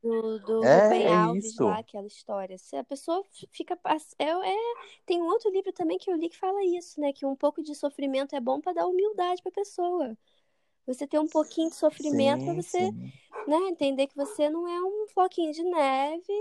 [0.00, 1.80] Do, do É, Rubem é Alves lá, isso.
[1.80, 2.58] aquela história.
[2.58, 3.76] Se a pessoa fica.
[4.18, 4.56] É, é,
[5.04, 7.12] tem um outro livro também que eu li que fala isso, né?
[7.12, 10.16] Que um pouco de sofrimento é bom para dar humildade para a pessoa.
[10.86, 13.12] Você ter um pouquinho de sofrimento para você, sim.
[13.46, 16.32] né, entender que você não é um floquinho de neve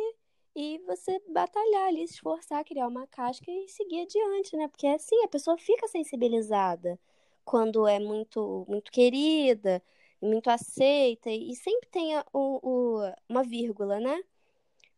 [0.55, 4.67] e você batalhar ali, se esforçar, criar uma casca e seguir adiante, né?
[4.67, 6.99] Porque assim, a pessoa fica sensibilizada
[7.45, 9.81] quando é muito, muito querida,
[10.21, 14.21] muito aceita, e sempre tem a- o, o- uma vírgula, né?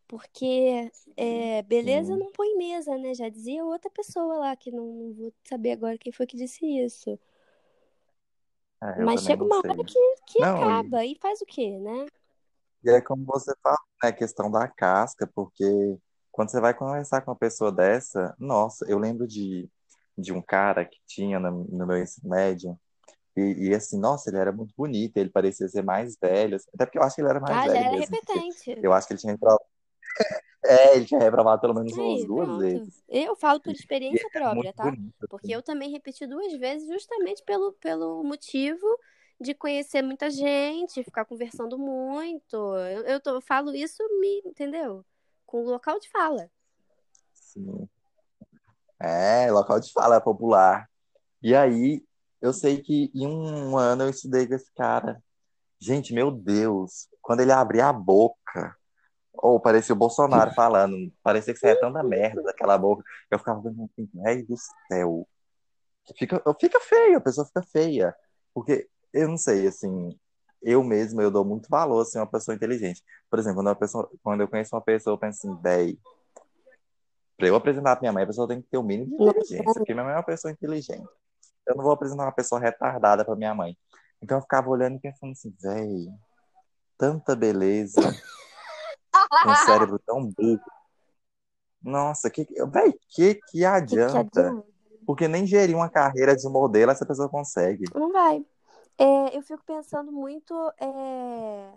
[0.07, 3.13] Porque é, beleza não põe mesa, né?
[3.13, 6.65] Já dizia outra pessoa lá, que não, não vou saber agora quem foi que disse
[6.65, 7.19] isso.
[8.97, 9.85] É, Mas chega uma hora sei.
[9.85, 12.05] que, que Não, e, acaba, e faz o quê, né?
[12.83, 14.09] e é como você fala, né?
[14.09, 15.63] A questão da casca, porque
[16.31, 19.69] quando você vai conversar com uma pessoa dessa, nossa, eu lembro de,
[20.17, 22.77] de um cara que tinha no, no meu ensino médio,
[23.37, 26.85] e, e assim, nossa, ele era muito bonito, ele parecia ser mais velho, assim, até
[26.85, 28.79] porque eu acho que ele era mais Ah, velho era mesmo, porque repetente.
[28.83, 29.59] eu acho que ele tinha entrado,
[30.65, 32.59] É, ele tinha reprovado pelo menos umas Aí, duas pronto.
[32.59, 33.03] vezes.
[33.09, 34.85] Eu falo por experiência é própria, tá?
[34.91, 35.27] bonito.
[35.29, 35.53] Porque assim.
[35.53, 38.85] eu também repeti duas vezes justamente pelo, pelo motivo
[39.39, 42.55] de conhecer muita gente, ficar conversando muito.
[42.55, 45.05] Eu, eu, tô- eu falo isso, me, entendeu?
[45.45, 46.49] Com o local de fala.
[47.33, 47.87] Sim.
[48.99, 50.89] É, local de fala é popular.
[51.41, 52.01] E aí,
[52.41, 55.21] eu sei que em um ano eu estudei com esse cara.
[55.77, 58.75] Gente, meu Deus, quando ele abria a boca,
[59.33, 63.03] ou parecia o Bolsonaro falando, parecia que saía tanta merda daquela boca.
[63.29, 64.55] Eu ficava vendo assim, ai do
[64.87, 65.27] céu.
[66.17, 68.15] Fica, fica feio, a pessoa fica feia.
[68.53, 70.17] Porque, eu não sei, assim,
[70.61, 73.01] eu mesmo, eu dou muito valor, assim, a uma pessoa inteligente.
[73.29, 75.97] Por exemplo, quando, pessoa, quando eu conheço uma pessoa, eu penso assim, véi,
[77.37, 79.73] pra eu apresentar pra minha mãe, a pessoa tem que ter o mínimo de inteligência,
[79.73, 81.07] porque minha mãe é uma pessoa inteligente.
[81.65, 83.77] Eu não vou apresentar uma pessoa retardada pra minha mãe.
[84.21, 86.07] Então eu ficava olhando e pensando assim, véi,
[86.97, 88.01] tanta beleza,
[89.47, 90.61] um cérebro tão burro.
[91.81, 94.19] Nossa, que, véi, que que que que adianta?
[94.19, 94.65] adianta?
[95.05, 97.83] Porque nem gerir uma carreira de modelo essa pessoa consegue.
[97.93, 98.45] Não vai.
[98.97, 101.73] É, eu fico pensando muito é,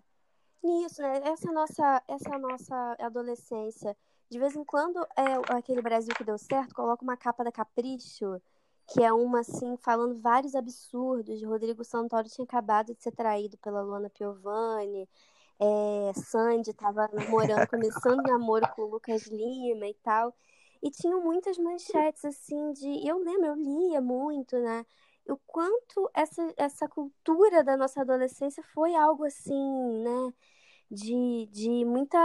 [0.63, 1.23] nisso, né?
[1.25, 3.97] Essa nossa, essa nossa adolescência.
[4.31, 8.41] De vez em quando, é aquele Brasil que deu certo, coloca uma capa da Capricho,
[8.89, 11.43] que é uma assim, falando vários absurdos.
[11.43, 15.09] Rodrigo Santoro tinha acabado de ser traído pela Luana Piovani.
[15.59, 20.35] É, Sandy estava namorando, começando namoro com o Lucas Lima e tal.
[20.83, 23.07] E tinham muitas manchetes assim de.
[23.09, 24.85] Eu lembro, eu lia muito, né?
[25.29, 30.35] O quanto essa, essa cultura da nossa adolescência foi algo assim, né?
[30.91, 32.19] De, de muita,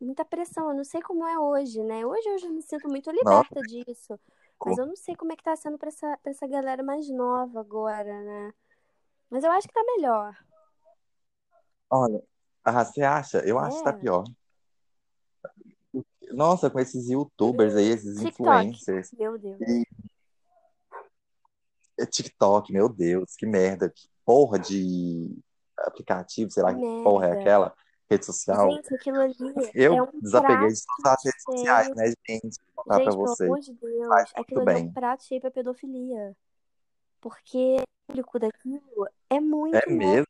[0.00, 0.68] muita pressão.
[0.70, 2.06] Eu não sei como é hoje, né?
[2.06, 4.18] Hoje eu já me sinto muito Nossa, liberta disso.
[4.64, 7.08] Mas eu não sei como é que tá sendo pra essa, pra essa galera mais
[7.10, 8.54] nova agora, né?
[9.30, 10.36] Mas eu acho que tá melhor.
[11.90, 12.22] olha,
[12.70, 13.38] ah, você acha?
[13.40, 13.92] Eu acho que tá É.
[13.94, 14.24] pior.
[16.32, 18.28] Nossa, com esses youtubers aí, esses TikTok.
[18.42, 19.10] influencers.
[19.12, 19.58] Meu Deus.
[19.60, 19.84] E
[21.98, 23.88] é TikTok, meu Deus, que merda.
[23.90, 25.36] Que porra de
[25.78, 27.40] aplicativo, sei lá Que que porra é merda.
[27.42, 27.74] aquela,
[28.10, 28.70] rede social.
[28.72, 29.34] Gente, aquilo ali
[29.74, 32.58] Eu é um desapeguei de todas as redes sociais, né, gente?
[32.74, 34.92] Vou contar pra Gente, pelo amor de Deus, aquilo ali é um bem.
[34.92, 36.36] prato cheio pra pedofilia.
[37.20, 38.82] Porque o público daquilo
[39.30, 40.26] é É muito mesmo?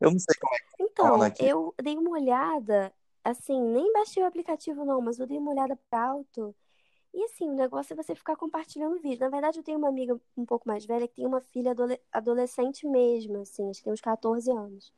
[0.00, 1.44] Eu não sei como é que Então, aqui.
[1.46, 2.92] eu dei uma olhada,
[3.24, 6.54] assim, nem baixei o aplicativo não, mas eu dei uma olhada por alto.
[7.14, 9.20] E assim, o negócio é você ficar compartilhando vídeo.
[9.20, 12.00] Na verdade, eu tenho uma amiga um pouco mais velha que tem uma filha adole-
[12.12, 14.92] adolescente mesmo, assim, acho que tem uns 14 anos.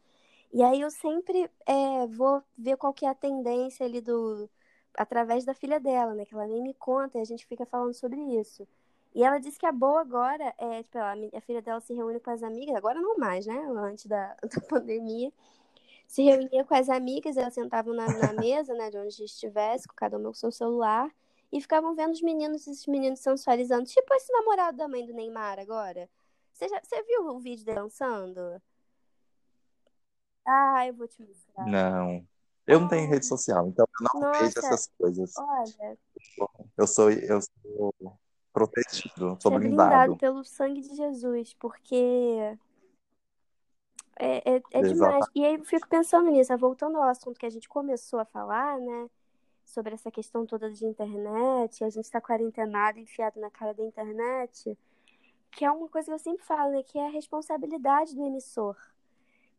[0.53, 4.51] E aí eu sempre é, vou ver qual que é a tendência ali do
[4.95, 6.25] através da filha dela, né?
[6.27, 8.67] Que ela nem me conta e a gente fica falando sobre isso.
[9.15, 12.21] E ela disse que a boa agora é, tipo, ela- a filha dela se reúne
[12.21, 13.57] com as amigas, agora não mais, né?
[13.79, 15.33] Antes da, da pandemia.
[16.09, 18.91] Se reunia com as amigas, elas sentavam na, na mesa, né?
[18.91, 21.11] De onde estivesse, com cada uma com seu celular,
[21.53, 23.85] e ficavam vendo os meninos, esses meninos sensualizando.
[23.87, 26.09] Tipo esse namorado da mãe do Neymar agora.
[26.53, 28.61] Você, já, você viu o vídeo dançando?
[30.47, 31.67] Ah, eu vou te mostrar.
[31.67, 32.27] Não.
[32.67, 35.35] Eu não tenho Ah, rede social, então eu não vejo nossa, essas coisas.
[35.37, 35.99] olha,
[36.77, 37.95] Eu sou, eu sou
[38.53, 40.17] protegido, sou é blindado blindado.
[40.17, 42.57] pelo sangue de Jesus, porque
[44.17, 45.27] é, é, é demais.
[45.35, 48.79] E aí eu fico pensando nisso, voltando ao assunto que a gente começou a falar,
[48.79, 49.09] né?
[49.65, 54.77] Sobre essa questão toda de internet, a gente está quarentenado, enfiado na cara da internet,
[55.51, 56.83] que é uma coisa que eu sempre falo, né?
[56.83, 58.77] Que é a responsabilidade do emissor.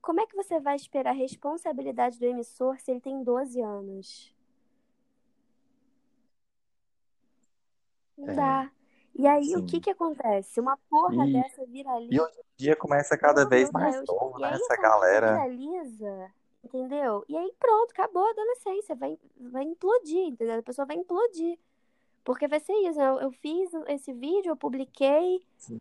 [0.01, 4.33] Como é que você vai esperar a responsabilidade do emissor se ele tem 12 anos?
[8.17, 8.71] Não É, dá.
[9.16, 9.82] E aí, o que sim.
[9.82, 10.59] que acontece?
[10.59, 11.66] Uma porra E, dessa
[12.09, 12.22] e viraliza.
[12.22, 14.05] hoje em dia começa cada vez mais Deus.
[14.07, 14.53] novo, E né?
[14.53, 15.49] Essa merda galera.
[15.49, 16.32] viraliza,
[16.64, 17.24] entendeu?
[17.28, 18.95] E aí, pronto, acabou a adolescência.
[18.95, 20.59] Vai, vai implodir, entendeu?
[20.59, 21.59] A pessoa vai implodir.
[22.24, 22.99] Porque vai ser isso.
[23.01, 25.80] Eu, eu fiz esse vídeo, eu publiquei, Sim.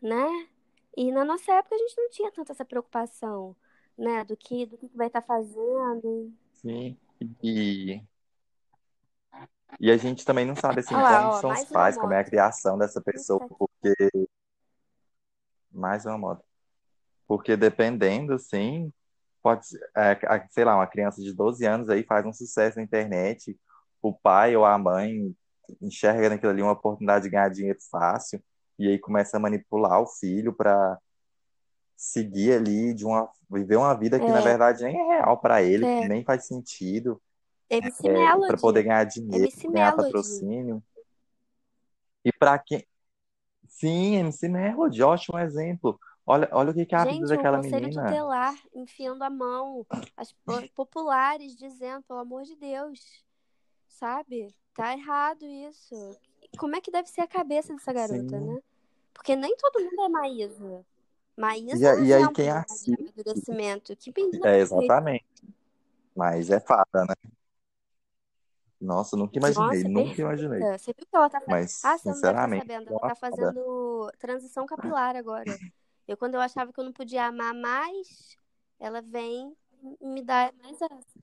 [0.00, 0.48] né?
[0.96, 3.56] E na nossa época a gente não tinha tanta essa preocupação,
[3.96, 4.24] né?
[4.24, 6.32] Do que, do que vai estar fazendo.
[6.52, 6.96] Sim.
[7.42, 8.02] E,
[9.80, 12.12] e a gente também não sabe assim Olha lá, como ó, são os pais, como
[12.14, 12.24] é a moto.
[12.24, 13.94] criação dessa pessoa, porque
[15.70, 16.42] mais uma moda.
[17.26, 18.92] Porque dependendo, assim,
[19.42, 20.18] pode, ser- é,
[20.50, 23.58] sei lá, uma criança de 12 anos aí faz um sucesso na internet,
[24.02, 25.34] o pai ou a mãe
[25.82, 28.42] enxerga naquilo ali uma oportunidade de ganhar dinheiro fácil,
[28.78, 30.98] e aí começa a manipular o filho para
[31.96, 35.62] seguir ali de uma viver uma vida que na É, verdade nem é real para
[35.62, 36.08] ele, que é.
[36.08, 37.20] nem faz sentido,
[37.76, 38.88] MC é, para poder Melody.
[38.88, 40.02] ganhar dinheiro, MC ganhar Melody.
[40.02, 40.82] patrocínio.
[42.24, 42.86] E para quem
[43.68, 45.98] Sim, MC Melody, ótimo exemplo.
[46.26, 48.04] Olha, olha o que que é a vida Gente, um daquela conselho menina.
[48.04, 49.84] tutelar enfiando a mão,
[50.16, 53.24] as po- populares dizendo, pelo amor de Deus,
[53.88, 54.54] sabe?
[54.74, 55.94] Tá errado isso.
[56.58, 58.40] Como é que deve ser a cabeça dessa garota, Sim.
[58.40, 58.60] né?
[59.12, 60.84] Porque nem todo mundo é Maísa.
[61.36, 63.96] E, Maísa é um e aí exemplo quem de assiste, amadurecimento.
[63.96, 64.12] Que
[64.44, 65.24] é exatamente.
[66.14, 67.14] Mas é fada, né?
[68.82, 70.60] Nossa, nunca imaginei, Nossa, nunca imaginei.
[70.76, 71.50] Você viu que ela tá fazendo?
[71.52, 72.88] Mas, Ah, você não deve estar sinceramente, sabendo.
[72.88, 75.56] é Ela tá fazendo transição capilar agora.
[76.08, 78.36] Eu, quando eu achava que eu não podia amar mais,
[78.80, 79.56] ela vem
[80.00, 81.20] e me dá mais essa.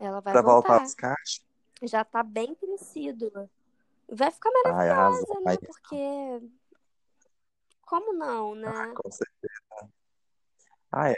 [0.00, 0.94] Ela vai Pra voltar voltar.
[0.96, 1.46] cachos?
[1.84, 3.30] Já tá bem crescido.
[4.10, 5.66] Vai ficar Ai, maravilhosa, Mas, né?
[5.66, 6.50] Porque.
[7.82, 8.92] Como não, né?
[8.96, 9.92] com certeza.
[10.90, 11.14] Ah, é.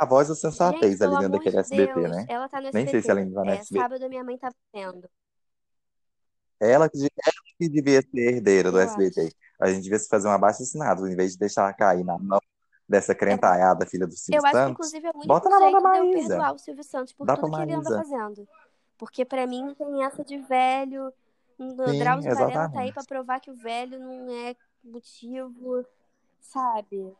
[0.00, 2.26] A voz da Gente, sensatez pelo ali dentro daquele de SBT, Deus, né?
[2.26, 3.28] ela tá no Nem sei se ela SBT.
[3.28, 3.82] ainda tá no É, SBT.
[3.82, 5.08] sábado minha mãe tá vendo.
[6.60, 7.10] Ela que, ela
[7.58, 9.20] que devia ser herdeira do Eu SBT.
[9.26, 9.36] acho.
[9.60, 12.40] A gente devia fazer um abaixo-assinado, em vez de deixar cair na mão
[12.88, 14.72] dessa crentalhada, filha do Silvio eu acho que, Santos.
[14.72, 16.28] inclusive, é o único Bota na mão da eu Maísa.
[16.28, 18.48] perdoar o Silvio Santos por Dá tudo que ele anda fazendo.
[18.98, 21.12] Porque pra mim tem essa de velho.
[21.58, 25.84] O Sim, Drauzio Varela tá aí pra provar que o velho não é motivo,
[26.40, 27.14] sabe?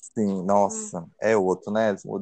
[0.00, 1.94] Sim, nossa, é outro, né?
[2.04, 2.20] O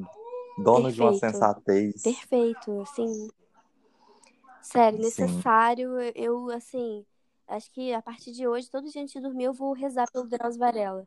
[0.62, 1.32] dono de uma perfeito.
[1.32, 2.02] sensatez.
[2.02, 3.28] Perfeito, assim.
[4.62, 5.02] Sério, Sim.
[5.02, 5.90] necessário.
[6.14, 7.04] Eu, assim,
[7.46, 10.28] acho que a partir de hoje, todo dia antes de dormir, eu vou rezar pelo
[10.28, 11.06] Drauzio Varela.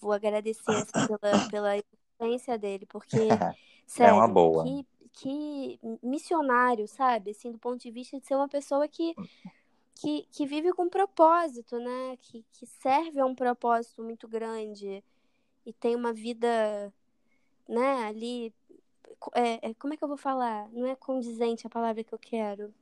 [0.00, 1.18] Vou agradecer, assim, pela,
[1.50, 3.28] pela existência dele, porque,
[3.98, 4.64] É uma sério, boa.
[4.64, 7.30] que, que missionário, sabe?
[7.30, 9.14] Assim, do ponto de vista de ser uma pessoa que,
[9.94, 12.16] que, que vive com propósito, né?
[12.20, 15.02] Que, que serve a um propósito muito grande
[15.68, 16.90] e tem uma vida,
[17.68, 18.54] né, ali.
[19.34, 20.66] É, é, como é que eu vou falar?
[20.72, 22.72] Não é condizente a palavra que eu quero.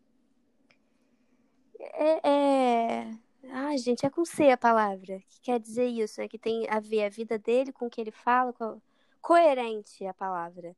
[1.81, 3.19] É, é...
[3.51, 5.21] Ai, gente, é com C a palavra.
[5.29, 6.29] Que quer dizer isso, né?
[6.29, 8.53] Que tem a ver a vida dele com o que ele fala.
[8.53, 8.81] Com...
[9.21, 10.77] Coerente é a palavra.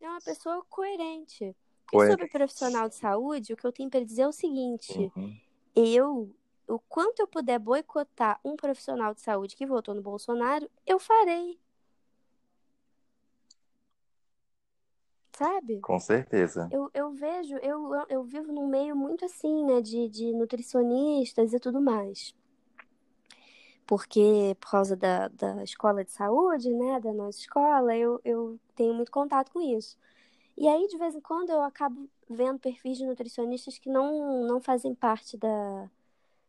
[0.00, 1.56] É uma pessoa coerente.
[1.86, 2.32] Porque sobre Coerente.
[2.32, 5.38] profissional de saúde, o que eu tenho para dizer é o seguinte: Uhum.
[5.74, 6.34] eu,
[6.68, 11.58] o quanto eu puder boicotar um profissional de saúde que votou no Bolsonaro, eu farei,
[15.32, 15.80] sabe?
[15.80, 16.68] Com certeza.
[16.70, 21.60] Eu, eu vejo, eu, eu vivo num meio muito assim, né, de, de nutricionistas e
[21.60, 22.34] tudo mais.
[23.86, 28.94] Porque, por causa da, da escola de saúde, né, da nossa escola, eu, eu tenho
[28.94, 29.96] muito contato com isso.
[30.56, 34.60] E aí, de vez em quando, eu acabo vendo perfis de nutricionistas que não, não
[34.60, 35.90] fazem parte da.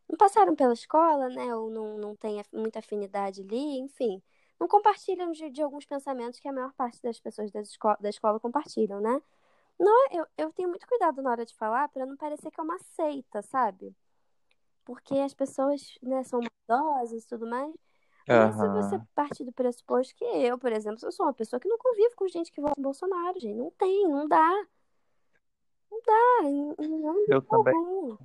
[0.07, 4.21] Não passaram pela escola, né, ou não, não têm muita afinidade ali, enfim.
[4.59, 8.09] Não compartilham de, de alguns pensamentos que a maior parte das pessoas das esco da
[8.09, 9.21] escola compartilham, né?
[9.79, 12.59] Não, é- eu, eu tenho muito cuidado na hora de falar para não parecer que
[12.59, 13.95] é uma seita, sabe?
[14.85, 16.39] Porque as pessoas, né, são
[16.69, 17.73] maldosas e tudo mais.
[18.27, 21.67] Mas se você parte do pressuposto que eu, por exemplo, eu sou uma pessoa que
[21.67, 23.55] não convive com gente que vota no Bolsonaro, gente.
[23.55, 24.65] Não tem, não dá.
[25.91, 27.75] Não dá, em nome Eu também.
[27.75, 28.17] algum.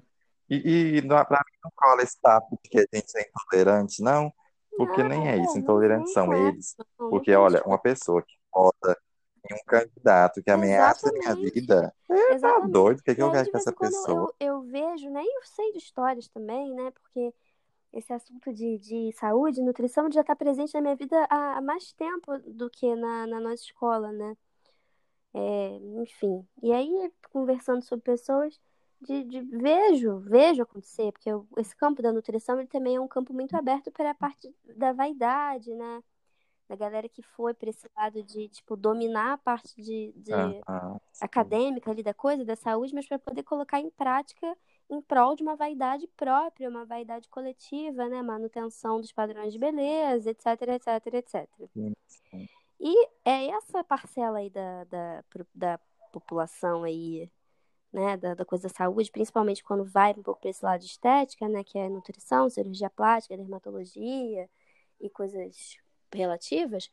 [0.51, 4.03] E, e não- pra mim não cola esse papo de que a gente é intolerante,
[4.03, 4.33] não.
[4.77, 5.59] Porque nem é isso.
[5.59, 6.77] Não, não Intolerantes são com eles.
[6.79, 8.97] Não, não Porque, olha, uma pessoa que vota
[9.51, 13.01] em um candidato que ameaça a minha vida, é, tá doido?
[13.01, 14.31] O que, E que eu aí, quero com essa pessoa?
[14.31, 15.23] eu, eu vejo, né?
[15.23, 16.91] E eu sei de histórias também, né?
[16.93, 17.35] Porque
[17.93, 21.93] esse assunto de, de saúde, nutrição, já está presente na minha vida há, há mais
[21.95, 24.37] tempo do que na, na nossa escola, né?
[25.35, 25.69] É,
[26.03, 26.47] enfim.
[26.63, 28.59] E aí, conversando sobre pessoas,
[29.01, 33.09] de, de- vejo, vejo acontecer, porque eu- esse campo da nutrição ele também é um
[33.09, 36.03] campo muito aberto para a parte da vaidade, né?
[36.69, 40.99] Da galera que foi para esse lado de, tipo, dominar a parte de, de Aham,
[41.13, 41.21] sim.
[41.21, 44.57] acadêmica ali da coisa, da saúde, mas para poder colocar em prática
[44.91, 48.23] em prol de uma vaidade própria, uma vaidade coletiva, né?
[48.23, 51.71] Manutenção dos padrões de beleza, etc, etc, etc.
[51.73, 52.49] Sim, sim.
[52.81, 55.25] E é essa parcela aí da, da,
[55.55, 55.81] da
[56.13, 57.31] população aí,
[57.93, 60.87] né, da, da coisa da saúde, principalmente quando vai um pouco para esse lado de
[60.87, 64.49] estética, né, que é nutrição, cirurgia plástica, dermatologia
[65.01, 65.77] e coisas
[66.13, 66.91] relativas,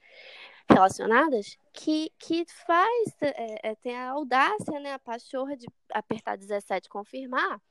[0.70, 6.88] relacionadas, que, que faz, é, é, tem a audácia, né, a pachorra de apertar 17
[6.88, 7.62] e confirmar,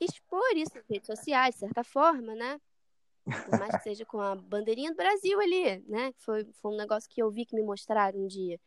[0.00, 2.60] expor isso nas redes sociais, de certa forma, né,
[3.24, 6.12] por mais que seja com a bandeirinha do Brasil ali, né?
[6.18, 8.60] Foi, foi um negócio que eu vi que me mostraram um dia.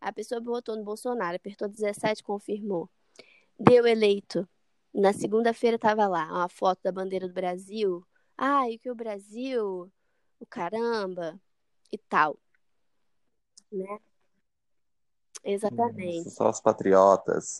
[0.00, 2.90] A pessoa votou no Bolsonaro, apertou 17, confirmou.
[3.58, 4.48] Deu eleito.
[4.94, 8.04] Na segunda-feira tava lá, uma foto da bandeira do Brasil.
[8.36, 9.90] Ah, e que o Brasil,
[10.38, 11.40] o caramba,
[11.90, 12.38] e tal.
[13.70, 13.98] Né?
[15.44, 16.30] Exatamente.
[16.30, 17.58] só os patriotas.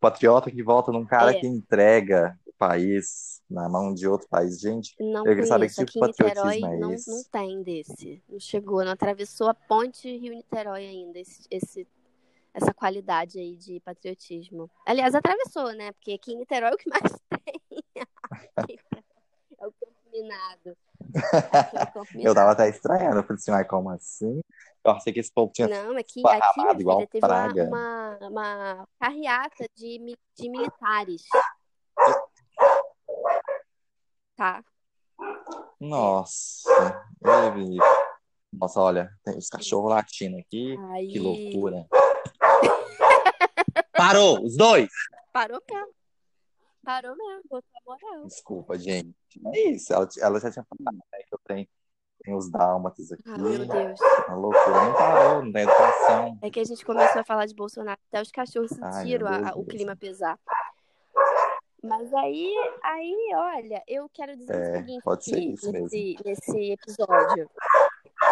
[0.00, 1.40] Patriota que vota num cara É.
[1.40, 4.58] que entrega o país, na mão de outro país.
[4.58, 7.30] Gente, Não eu queria saber que tipo de patriotismo é não, não esse.
[7.30, 8.22] tem desse.
[8.28, 11.86] Não chegou, não atravessou a ponte Rio-Niterói ainda, esse, esse-
[12.54, 14.70] essa qualidade aí de patriotismo.
[14.86, 15.92] Aliás, atravessou, né?
[15.92, 17.02] Porque aqui em Niterói é o que mais
[17.44, 17.84] tem.
[19.58, 20.76] É o campo minado.
[21.52, 24.40] Aqui é o campo Eu tava até estranhando, eu falei assim, ai, como assim?
[24.84, 27.28] Eu achei que esse povo tinha Não, aqui, aqui, esparramado minha igual filha, teve uma,
[27.28, 27.64] praga.
[27.64, 31.22] uma, uma carreata de, de militares,
[34.36, 34.64] tá?
[35.78, 36.68] Nossa,
[38.52, 41.86] nossa, olha, tem os cachorros latindo aqui, que Aí loucura.
[44.06, 44.90] Parou, os dois!
[45.32, 45.88] parou mesmo.
[46.84, 48.26] Parou mesmo, botou a moral.
[48.26, 49.14] Desculpa, gente.
[49.54, 51.68] É isso, ela, ela já tinha falado, né, que eu tenho,
[52.24, 54.00] tenho os dálmatas aqui, Ah, meu Deus.
[54.28, 54.84] uma loucura.
[54.84, 56.38] Não parou, não tem educação.
[56.42, 59.34] É que a gente começou a falar de Bolsonaro, até os cachorros Ai, sentiram meu
[59.38, 60.38] a- Deus a- o clima pesar.
[61.84, 62.52] Mas aí,
[62.84, 65.02] aí, olha, eu quero dizer o É, seguinte
[65.52, 65.84] isso mesmo.
[65.84, 67.50] nesse, nesse episódio.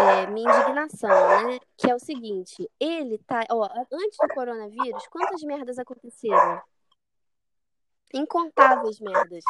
[0.01, 1.09] É, minha indignação,
[1.49, 1.59] né?
[1.77, 6.63] Que é o seguinte, ele tá, ó, antes do coronavírus, quantas merdas aconteceram?
[8.15, 9.45] Incontáveis merdas.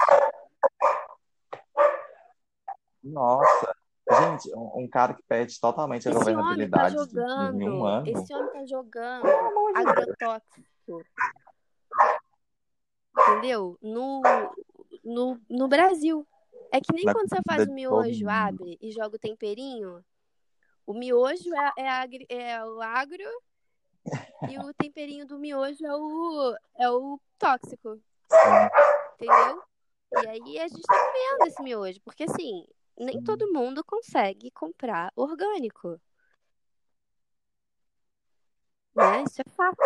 [3.02, 3.74] Nossa,
[4.10, 7.84] gente, um, um cara que perde totalmente a Esse homem tá governabilidade em um jogando,
[7.86, 8.06] ano.
[8.08, 9.26] esse homem tá jogando
[9.74, 11.02] agrotóxico,
[13.18, 13.78] entendeu?
[13.80, 14.20] No,
[15.04, 16.26] no, no Brasil.
[16.72, 20.04] É que nem Na quando você faz o miojo, abre e joga o temperinho.
[20.90, 23.22] O miojo é, é, agri- é o agro
[24.48, 28.02] e o temperinho do miojo é o, é o tóxico,
[29.14, 29.62] entendeu?
[30.20, 32.66] E aí a gente tá comendo esse miojo, porque assim,
[32.98, 35.90] nem todo mundo consegue comprar orgânico,
[38.92, 39.22] né?
[39.22, 39.78] Isso é fato.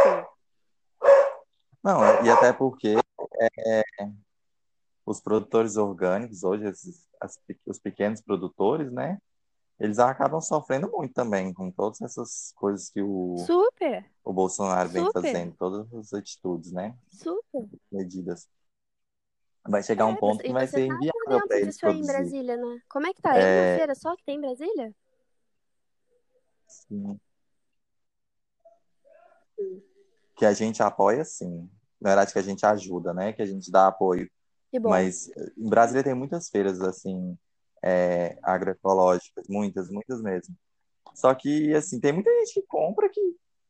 [1.83, 2.97] Não, e até porque
[3.59, 3.83] é,
[5.05, 9.21] os produtores orgânicos, hoje, esses, as os pequenos produtores, né?
[9.85, 15.05] Eles acabam sofrendo muito também com todas essas coisas que o, Super, o Bolsonaro vem
[15.05, 16.97] super, fazendo, todas as atitudes, né?
[17.11, 17.69] super.
[17.93, 18.49] Medidas.
[19.69, 21.81] Vai chegar um É, ponto você- que vai ser tá inviável para eles aí em
[21.81, 22.07] produzir.
[22.07, 22.81] Brasília, né?
[22.89, 23.35] Como é que tá?
[23.37, 24.95] É uma É, feira só que tem em Brasília?
[26.67, 27.21] sim.
[30.37, 31.69] que a gente apoia, sim.
[32.01, 33.33] Na verdade, que a gente ajuda, né?
[33.33, 34.31] Que a gente dá apoio.
[34.83, 37.39] Mas eh, em Brasília tem muitas feiras, assim,
[37.85, 40.57] é, agroecológicas, muitas, muitas mesmo.
[41.15, 43.21] Só que, assim, tem muita gente que compra que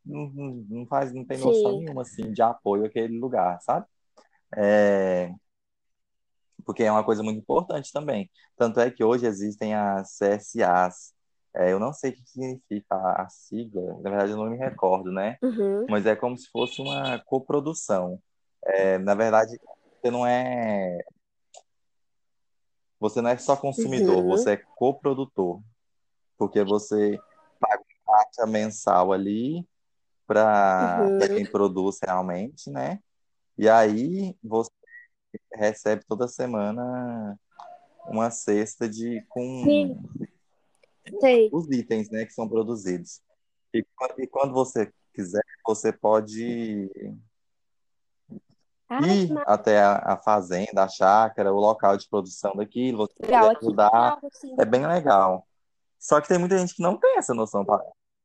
[0.07, 0.31] não,
[0.69, 1.79] não faz, não tem noção Sim.
[1.79, 3.87] nenhuma, assim, de apoio àquele lugar, sabe?
[4.57, 5.31] É,
[6.65, 8.31] porque é uma coisa muito importante também.
[8.57, 11.13] Tanto é que hoje existem as CSAs.
[11.55, 14.57] É, eu não sei o que significa a a sigla, na verdade eu não me
[14.57, 15.39] recordo, né?
[15.43, 15.87] Uhum.
[15.89, 18.21] Mas é como se fosse uma coprodução.
[18.65, 19.57] É, na verdade,
[20.01, 20.99] você não é,
[23.05, 24.29] você não é só consumidor, Uhum.
[24.29, 25.61] você é coprodutor,
[26.39, 27.21] porque você
[27.61, 29.69] paga uma taxa mensal ali
[30.27, 31.35] para Uhum.
[31.35, 32.99] quem produz realmente, né?
[33.59, 34.71] E aí você
[35.53, 37.39] recebe toda semana
[38.07, 40.03] uma cesta de com Sim,
[41.21, 41.51] sei.
[41.53, 43.21] os itens, né, que são produzidos.
[43.75, 43.85] E,
[44.17, 46.91] e quando você quiser, você pode
[48.89, 53.51] Ai, ir até a, a fazenda, a chácara, o local de produção daquilo, legal.
[53.51, 53.91] Aqui tem ajudar.
[53.95, 54.55] algo assim.
[54.59, 55.47] É bem legal.
[55.99, 57.65] Só que tem muita gente que não tem essa noção.
[57.65, 57.81] tá?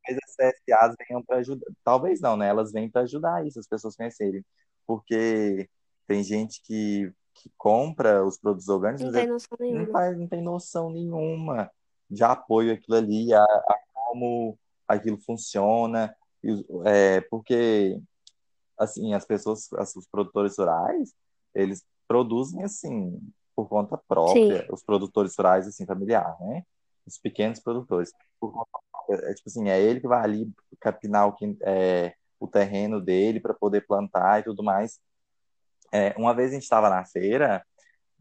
[0.07, 1.65] Mas as CSAs venham para ajudar.
[1.83, 2.47] Talvez não, né?
[2.49, 4.43] Elas vêm para ajudar isso, as pessoas conhecerem.
[4.85, 5.69] Porque
[6.07, 9.91] tem gente que, que compra os produtos orgânicos, Não mas tem é- noção não nenhuma.
[9.91, 11.71] faz, não tem noção nenhuma
[12.09, 14.57] de apoio àquilo ali, a, a como
[14.87, 16.13] aquilo funciona.
[16.43, 18.01] E é, porque,
[18.79, 21.13] assim, as pessoas, as- os produtores rurais,
[21.53, 23.19] eles produzem, assim,
[23.55, 24.03] por conta Sim.
[24.07, 26.63] própria, os produtores rurais, assim, familiar, né?
[27.05, 28.11] Os pequenos produtores.
[28.39, 28.65] Própria.
[29.11, 33.53] É, tipo assim, é ele que vai ali capinar o, é, o terreno dele para
[33.53, 34.99] poder plantar e tudo mais.
[35.91, 37.65] É, uma vez a gente estava na feira,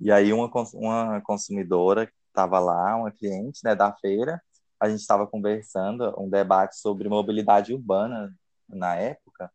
[0.00, 4.42] e aí uma, uma consumidora estava lá, uma cliente, né, da feira,
[4.80, 8.32] a gente estava conversando, um debate sobre mobilidade urbana
[8.68, 9.50] na época,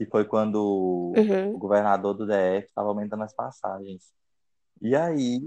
[0.00, 1.58] que foi quando o Uhum.
[1.58, 4.10] governador do DF estava aumentando as passagens.
[4.80, 5.42] E aí,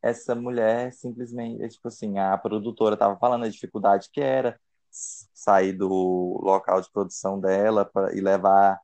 [0.00, 4.58] essa mulher simplesmente, é tipo assim, a produtora estava falando a dificuldade que era
[4.90, 8.80] sair do local de produção dela pra, e levar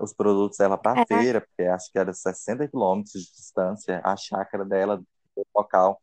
[0.00, 1.06] os produtos dela para a É.
[1.06, 6.02] feira, porque acho que era 60 quilômetros de distância a chácara dela do local.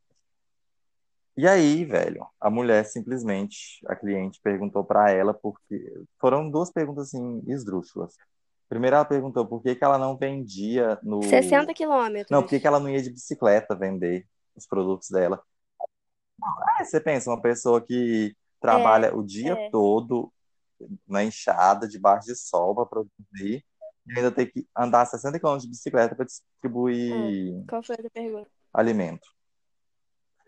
[1.39, 5.81] E aí, velho, a mulher simplesmente, a cliente perguntou para ela, porque
[6.19, 8.13] foram duas perguntas assim, esdrúxulas.
[8.67, 11.23] Primeiro ela perguntou por que que ela não vendia no.
[11.23, 12.29] 60 quilômetros.
[12.29, 15.41] Não, por que que ela não ia de bicicleta vender os produtos dela?
[16.77, 19.69] Aí você pensa, uma pessoa que trabalha o dia é.
[19.69, 20.29] todo
[21.07, 23.63] na enxada, debaixo de sol para produzir,
[24.05, 28.49] e ainda tem que andar 60 km de bicicleta para distribuir Qual foi a pergunta?
[28.73, 29.38] alimento.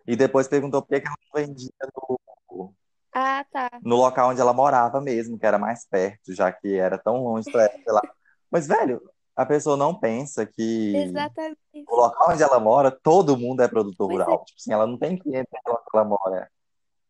[0.07, 2.73] E depois perguntou por que ela não vendia no,
[3.13, 3.69] Ah, tá.
[3.83, 7.49] no local onde ela morava mesmo, que era mais perto, já que era tão longe
[7.51, 8.01] pra ela, sei lá.
[8.49, 9.01] Mas, velho,
[9.35, 11.55] a pessoa não pensa que Exatamente.
[11.87, 14.23] o local onde ela mora, todo mundo é produtor Pois é.
[14.25, 14.45] rural.
[14.45, 16.49] Tipo assim, ela não tem cliente onde ela mora.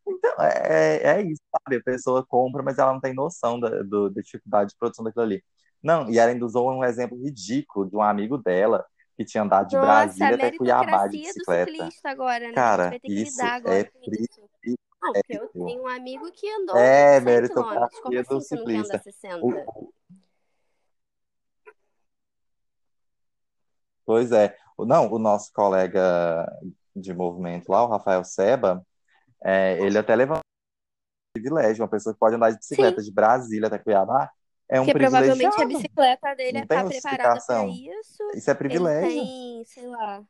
[0.08, 1.78] Então, é, é isso, sabe?
[1.78, 5.24] A pessoa compra, mas ela não tem noção da, do- da dificuldade de produção daquilo
[5.26, 5.44] ali.
[5.84, 8.86] Não, e ela ainda usou um exemplo ridículo de um amigo dela
[9.18, 11.72] que tinha andado de Nossa, Brasília a até Cuiabá de meritocracia do bicicleta.
[11.72, 12.54] ciclista agora, né?
[12.54, 14.50] Cara, isso é isso.
[15.02, 18.02] Não, porque eu tenho um amigo que andou É 100 meritocracia.
[18.04, 19.04] Como assim do você não quer andar ciclista.
[19.04, 19.46] 60?
[19.46, 19.94] O-
[24.06, 24.56] Pois é.
[24.80, 26.46] Não, o nosso colega
[26.96, 28.86] de movimento lá, o Rafael Seba,
[29.44, 31.84] é, ele até levantou um privilégio.
[31.84, 34.30] Uma pessoa que pode andar de bicicleta de Brasília até Cuiabá
[34.72, 38.24] é um Porque provavelmente a bicicleta dele Não tá preparada para isso.
[38.34, 39.10] Isso é Ele privilégio.
[39.10, 40.24] tem, sei lá,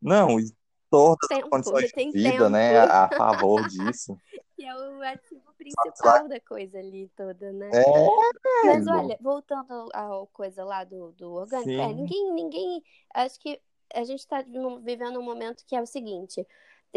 [0.00, 0.50] Não, e
[0.90, 2.48] todas as tempo, condições ele tem de vida, tempo.
[2.48, 4.16] né, a favor disso.
[4.56, 7.70] Que é o ativo principal da coisa ali toda, né?
[7.72, 12.82] É, Mas olha, voltando à coisa lá do, do orgânico, é, ninguém, ninguém.
[13.14, 13.58] Acho que
[13.94, 14.44] a gente está
[14.82, 16.46] vivendo um momento que é o seguinte: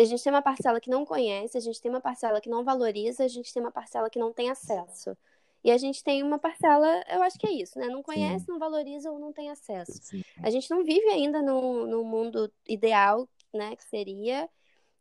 [0.02, 2.64] a gente tem uma parcela que não conhece, a gente tem uma parcela que não
[2.64, 5.16] valoriza, a gente tem uma parcela que não tem acesso.
[5.64, 7.88] E a gente tem uma parcela, eu acho que é isso, né?
[7.88, 9.94] Não conhece, não valoriza ou não tem acesso.
[10.02, 10.22] Sim.
[10.42, 13.74] A gente não vive ainda num, num mundo ideal, né?
[13.76, 14.50] Que seria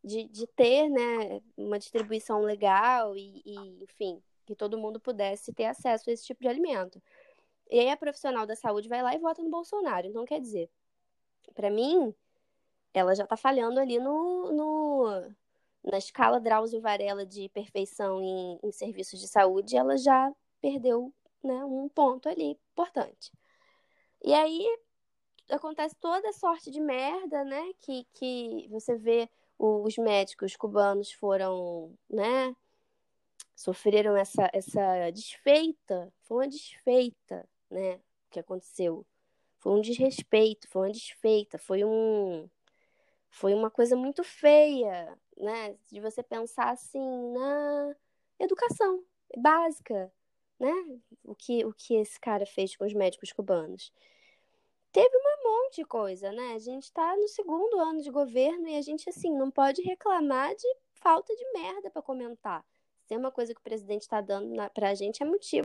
[0.01, 1.41] de, de ter, né?
[1.57, 6.41] Uma distribuição legal e, e, enfim, que todo mundo pudesse ter acesso a esse tipo
[6.41, 7.01] de alimento.
[7.69, 10.07] E aí a profissional da saúde vai lá e vota no Bolsonaro.
[10.07, 10.69] Então, quer dizer,
[11.53, 12.13] para mim,
[12.93, 15.31] ela já tá falhando ali no, no,
[15.83, 20.31] na escala Drauzio Varela de perfeição em, em serviços de saúde, ela já
[20.61, 21.13] perdeu
[21.43, 23.31] né, um ponto ali importante.
[24.23, 24.65] E aí
[25.49, 27.73] acontece toda sorte de merda, né?
[27.79, 29.29] Que, que você vê
[29.59, 32.55] os médicos cubanos foram, né?
[33.55, 37.99] Sofreram essa, essa desfeita, foi uma desfeita, né?
[38.31, 39.05] Que aconteceu.
[39.59, 42.49] Foi um desrespeito, foi uma desfeita, foi um.
[43.33, 45.75] Foi uma coisa muito feia, né?
[45.91, 47.95] De você pensar assim na
[48.39, 49.03] educação
[49.35, 50.13] básica,
[50.59, 50.71] né?
[51.23, 53.91] O que, o que esse cara fez com os médicos cubanos.
[54.91, 56.53] Teve um monte de coisa, né?
[56.53, 60.55] A gente tá no segundo ano de governo e a gente, assim, não pode reclamar
[60.55, 62.63] de falta de merda para comentar.
[62.99, 65.61] Se tem uma coisa que o presidente tá dando na, pra gente é motivo